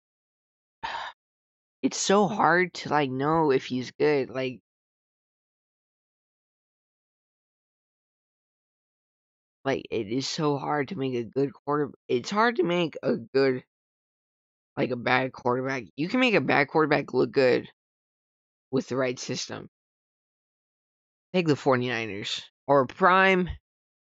it's 1.83 1.99
so 1.99 2.29
hard 2.29 2.75
to 2.75 2.89
like 2.91 3.11
know 3.11 3.51
if 3.53 3.67
he's 3.67 3.91
good. 3.93 4.31
Like 4.31 4.61
like 9.69 9.87
it 9.91 10.09
is 10.09 10.27
so 10.27 10.57
hard 10.57 10.89
to 10.89 10.97
make 10.97 11.15
a 11.15 11.25
good 11.25 11.53
quarter. 11.53 11.91
It's 12.09 12.31
hard 12.31 12.57
to 12.57 12.63
make 12.63 12.97
a 13.03 13.17
good 13.17 13.63
like 14.79 14.91
a 14.91 14.97
bad 14.97 15.33
quarterback. 15.33 15.85
You 15.95 16.09
can 16.09 16.21
make 16.21 16.35
a 16.35 16.41
bad 16.41 16.69
quarterback 16.69 17.13
look 17.13 17.33
good 17.33 17.69
with 18.71 18.89
the 18.89 18.97
right 18.97 19.19
system. 19.19 19.69
Take 21.35 21.47
the 21.47 21.55
49ers 21.55 22.41
or 22.67 22.87
prime 22.87 23.51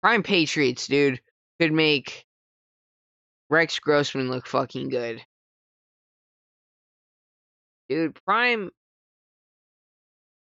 prime 0.02 0.24
Patriots, 0.24 0.88
dude, 0.88 1.22
could 1.60 1.72
make 1.72 2.26
Rex 3.52 3.78
Grossman 3.78 4.32
look 4.32 4.48
fucking 4.48 4.90
good. 4.90 5.24
Dude, 7.88 8.18
prime 8.26 8.72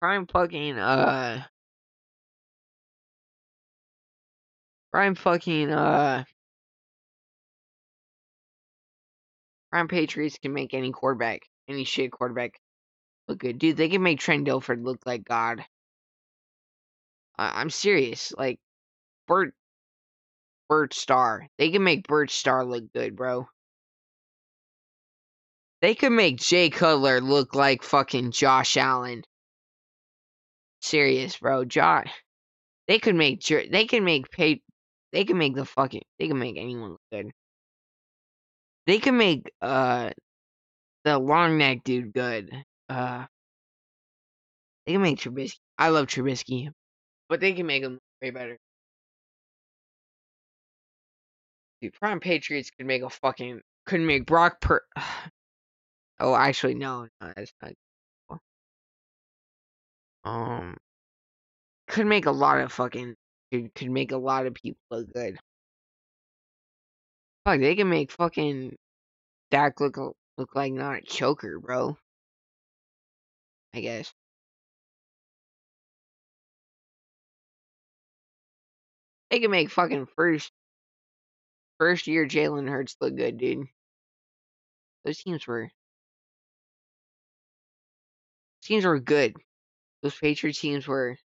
prime 0.02 0.28
fucking 0.28 0.78
uh 0.78 1.46
prime 4.92 5.16
fucking 5.16 5.72
uh 5.72 6.24
prime 9.72 9.88
Patriots 9.88 10.38
can 10.42 10.54
make 10.54 10.74
any 10.74 10.92
quarterback, 10.92 11.42
any 11.68 11.84
shit 11.84 12.12
quarterback 12.12 12.60
look 13.28 13.40
good. 13.40 13.60
Dude, 13.60 13.78
they 13.78 13.90
can 13.90 14.02
make 14.04 14.20
Trent 14.20 14.48
Dilfer 14.48 14.82
look 14.82 15.06
like 15.06 15.24
God. 15.24 15.64
I- 17.38 17.62
I'm 17.62 17.70
serious. 17.70 18.34
Like 18.38 18.60
Bert 19.28 19.54
Bert 20.70 20.94
Star. 20.94 21.48
They 21.58 21.72
can 21.72 21.84
make 21.84 22.08
Bert 22.08 22.32
Star 22.32 22.66
look 22.66 22.92
good, 22.94 23.16
bro. 23.16 23.48
They 25.82 25.96
could 25.96 26.12
make 26.12 26.38
Jay 26.38 26.70
Cutler 26.70 27.22
look 27.22 27.54
like 27.54 27.84
fucking 27.84 28.32
Josh 28.32 28.78
Allen. 28.78 29.24
Serious, 30.82 31.38
bro. 31.38 31.66
Josh. 31.66 32.12
They 32.88 33.00
could 33.00 33.16
make 33.16 33.46
they 33.46 33.86
can 33.86 34.04
make 34.04 34.32
pay 34.32 34.62
they 35.18 35.26
can 35.26 35.40
make 35.40 35.56
the 35.56 35.66
fucking 35.66 36.04
they 36.20 36.28
can 36.28 36.38
make 36.38 36.58
anyone 36.58 36.92
look 36.92 37.02
good. 37.12 37.32
They 38.86 39.00
can 39.00 39.18
make 39.18 39.52
uh 39.64 40.12
the 41.06 41.18
long 41.18 41.58
neck 41.58 41.84
dude 41.84 42.14
good. 42.14 42.52
Uh, 42.88 43.26
they 44.86 44.94
can 44.94 45.02
make 45.02 45.18
Trubisky. 45.18 45.56
I 45.76 45.90
love 45.90 46.06
Trubisky, 46.06 46.70
but 47.30 47.40
they 47.40 47.54
can 47.54 47.66
make 47.66 47.82
him 47.82 47.98
way 48.22 48.30
better. 48.30 48.60
Dude, 51.82 51.94
Prime 51.94 52.20
Patriots 52.20 52.70
could 52.78 52.86
make 52.86 53.02
a 53.02 53.10
fucking 53.10 53.62
could 53.88 54.02
make 54.02 54.28
Brock 54.28 54.62
per. 54.62 54.82
oh, 56.20 56.36
actually, 56.36 56.76
no, 56.76 57.08
no, 57.22 57.34
that's 57.36 57.54
not. 57.64 58.40
Um, 60.24 60.78
could 61.88 62.06
make 62.06 62.28
a 62.28 62.32
lot 62.32 62.60
of 62.60 62.72
fucking 62.72 63.16
could 63.52 63.74
could 63.76 63.92
make 63.92 64.12
a 64.12 64.18
lot 64.18 64.46
of 64.46 64.54
people 64.54 64.80
look 64.92 65.14
good. 65.14 65.38
Fuck, 67.46 67.60
they 67.60 67.76
can 67.76 67.90
make 67.90 68.12
fucking 68.12 68.76
Dak 69.52 69.80
look 69.80 69.98
look 70.38 70.56
like 70.56 70.74
not 70.74 70.98
a 70.98 71.02
choker, 71.02 71.60
bro. 71.60 71.98
I 73.74 73.82
guess. 73.82 74.14
They 79.30 79.40
can 79.40 79.52
make 79.52 79.70
fucking 79.70 80.08
first 80.16 80.52
first 81.80 82.08
year 82.08 82.28
Jalen 82.28 82.70
Hurts 82.70 82.96
look 83.02 83.16
good, 83.16 83.38
dude. 83.38 83.68
Those 85.06 85.20
teams 85.20 85.46
were 85.48 85.70
teams 88.64 88.86
were 88.86 89.00
good. 89.00 89.36
Those 90.04 90.16
Patriots 90.16 90.60
teams 90.60 90.88
were 90.88 91.18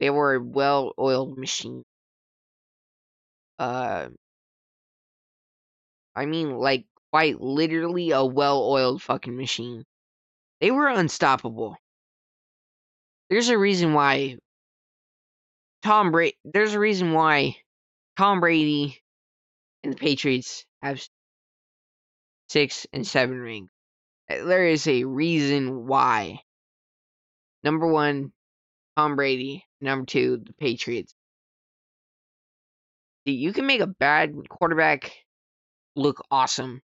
they 0.00 0.10
were 0.10 0.34
a 0.34 0.42
well 0.42 0.92
oiled 0.98 1.38
machine. 1.38 1.84
Uh 3.58 4.08
I 6.16 6.26
mean 6.26 6.58
like 6.58 6.86
quite 7.12 7.40
literally 7.40 8.10
a 8.10 8.24
well 8.24 8.62
oiled 8.68 9.02
fucking 9.02 9.36
machine. 9.36 9.84
They 10.60 10.70
were 10.70 10.88
unstoppable. 10.88 11.76
There's 13.30 13.48
a 13.48 13.58
reason 13.58 13.92
why 13.94 14.38
Tom 15.82 16.10
Brady 16.12 16.36
there's 16.44 16.74
a 16.74 16.80
reason 16.80 17.12
why 17.12 17.56
Tom 18.16 18.40
Brady 18.40 19.00
and 19.82 19.92
the 19.92 19.96
Patriots 19.96 20.64
have 20.82 21.06
six 22.48 22.86
and 22.92 23.06
seven 23.06 23.38
rings. 23.38 23.70
There 24.28 24.66
is 24.66 24.86
a 24.88 25.04
reason 25.04 25.86
why. 25.86 26.40
Number 27.62 27.86
one, 27.86 28.32
Tom 28.96 29.16
Brady. 29.16 29.64
Number 29.80 30.06
two, 30.06 30.38
the 30.38 30.52
Patriots. 30.54 31.14
You 33.26 33.52
can 33.52 33.66
make 33.66 33.80
a 33.80 33.86
bad 33.86 34.34
quarterback 34.48 35.12
look 35.96 36.22
awesome, 36.30 36.80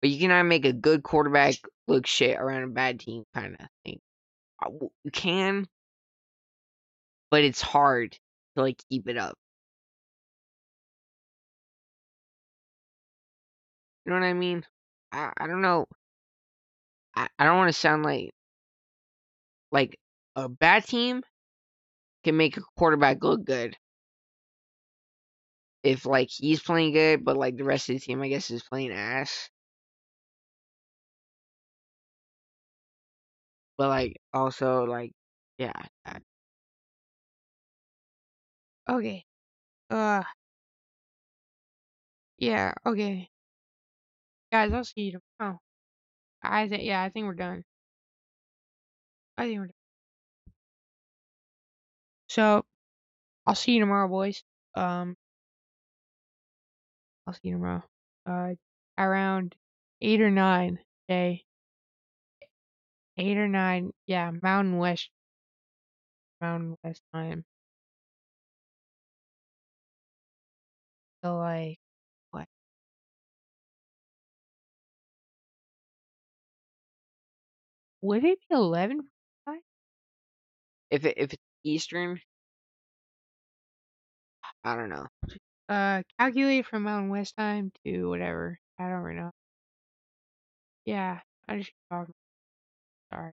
but 0.00 0.10
you 0.10 0.18
cannot 0.18 0.44
make 0.44 0.64
a 0.64 0.72
good 0.72 1.02
quarterback 1.02 1.54
look 1.86 2.06
shit 2.06 2.38
around 2.38 2.64
a 2.64 2.68
bad 2.68 3.00
team, 3.00 3.24
kind 3.34 3.56
of 3.60 3.66
thing. 3.84 4.00
You 5.04 5.10
can, 5.12 5.66
but 7.30 7.44
it's 7.44 7.60
hard 7.60 8.12
to 8.56 8.62
like 8.62 8.82
keep 8.90 9.08
it 9.08 9.18
up. 9.18 9.36
You 14.04 14.12
know 14.12 14.20
what 14.20 14.26
I 14.26 14.32
mean? 14.32 14.64
I 15.12 15.30
I 15.36 15.46
don't 15.46 15.60
know. 15.60 15.86
I, 17.14 17.28
I 17.38 17.44
don't 17.44 17.58
want 17.58 17.68
to 17.68 17.78
sound 17.78 18.02
like 18.02 18.30
like 19.72 19.98
a 20.36 20.48
bad 20.48 20.86
team 20.86 21.22
can 22.26 22.36
make 22.36 22.58
a 22.58 22.62
quarterback 22.76 23.24
look 23.24 23.44
good. 23.46 23.78
If 25.82 26.04
like 26.04 26.28
he's 26.30 26.62
playing 26.62 26.92
good, 26.92 27.24
but 27.24 27.38
like 27.38 27.56
the 27.56 27.64
rest 27.64 27.88
of 27.88 27.94
the 27.94 28.00
team, 28.00 28.20
I 28.20 28.28
guess, 28.28 28.50
is 28.50 28.62
playing 28.62 28.92
ass. 28.92 29.48
But 33.78 33.88
like 33.88 34.16
also 34.32 34.84
like 34.84 35.12
yeah. 35.58 35.72
Okay. 38.88 39.24
Uh. 39.90 40.24
Yeah. 42.38 42.72
Okay. 42.86 43.28
Guys, 44.50 44.72
I'll 44.72 44.82
see 44.84 45.02
you 45.02 45.20
tomorrow. 45.38 45.60
I 46.42 46.68
think 46.68 46.84
yeah, 46.84 47.02
I 47.02 47.10
think 47.10 47.26
we're 47.26 47.34
done. 47.34 47.64
I 49.38 49.44
think 49.46 49.58
we're 49.60 49.66
done. 49.66 49.85
So, 52.36 52.66
I'll 53.46 53.54
see 53.54 53.72
you 53.72 53.80
tomorrow, 53.80 54.08
boys. 54.08 54.42
Um, 54.74 55.16
I'll 57.26 57.32
see 57.32 57.48
you 57.48 57.54
tomorrow. 57.54 57.82
Uh, 58.26 58.56
around 58.98 59.56
eight 60.02 60.20
or 60.20 60.30
nine. 60.30 60.78
Okay. 61.08 61.44
Eight 63.16 63.38
or 63.38 63.48
nine. 63.48 63.92
Yeah, 64.06 64.32
Mountain 64.42 64.76
West. 64.76 65.08
Mountain 66.42 66.76
West 66.84 67.02
time. 67.14 67.46
So 71.24 71.36
like, 71.38 71.78
what? 72.32 72.48
Would 78.00 78.24
it 78.24 78.38
be 78.48 78.54
eleven? 78.56 79.10
If 80.90 81.04
it 81.04 81.14
if 81.18 81.32
it's 81.32 81.42
Eastern, 81.66 82.20
I 84.64 84.76
don't 84.76 84.88
know. 84.90 85.06
Uh, 85.68 86.02
calculate 86.18 86.66
from 86.66 86.84
Mountain 86.84 87.10
West 87.10 87.34
time 87.36 87.72
to 87.84 88.08
whatever. 88.08 88.58
I 88.78 88.88
don't 88.88 89.02
really 89.02 89.16
know. 89.20 89.30
Yeah, 90.86 91.20
I 91.48 91.58
just 91.58 91.72
talking. 91.90 92.14
Sorry. 93.12 93.32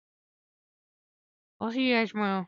I'll 1.62 1.72
see 1.72 1.88
you 1.90 1.96
guys 1.96 2.12
tomorrow. 2.12 2.48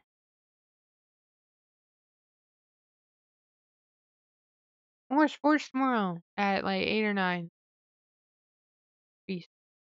More 5.12 5.28
sports 5.28 5.70
tomorrow 5.70 6.20
at 6.36 6.64
like 6.64 6.82
8 6.88 7.06
or 7.06 7.14
9. 7.14 7.52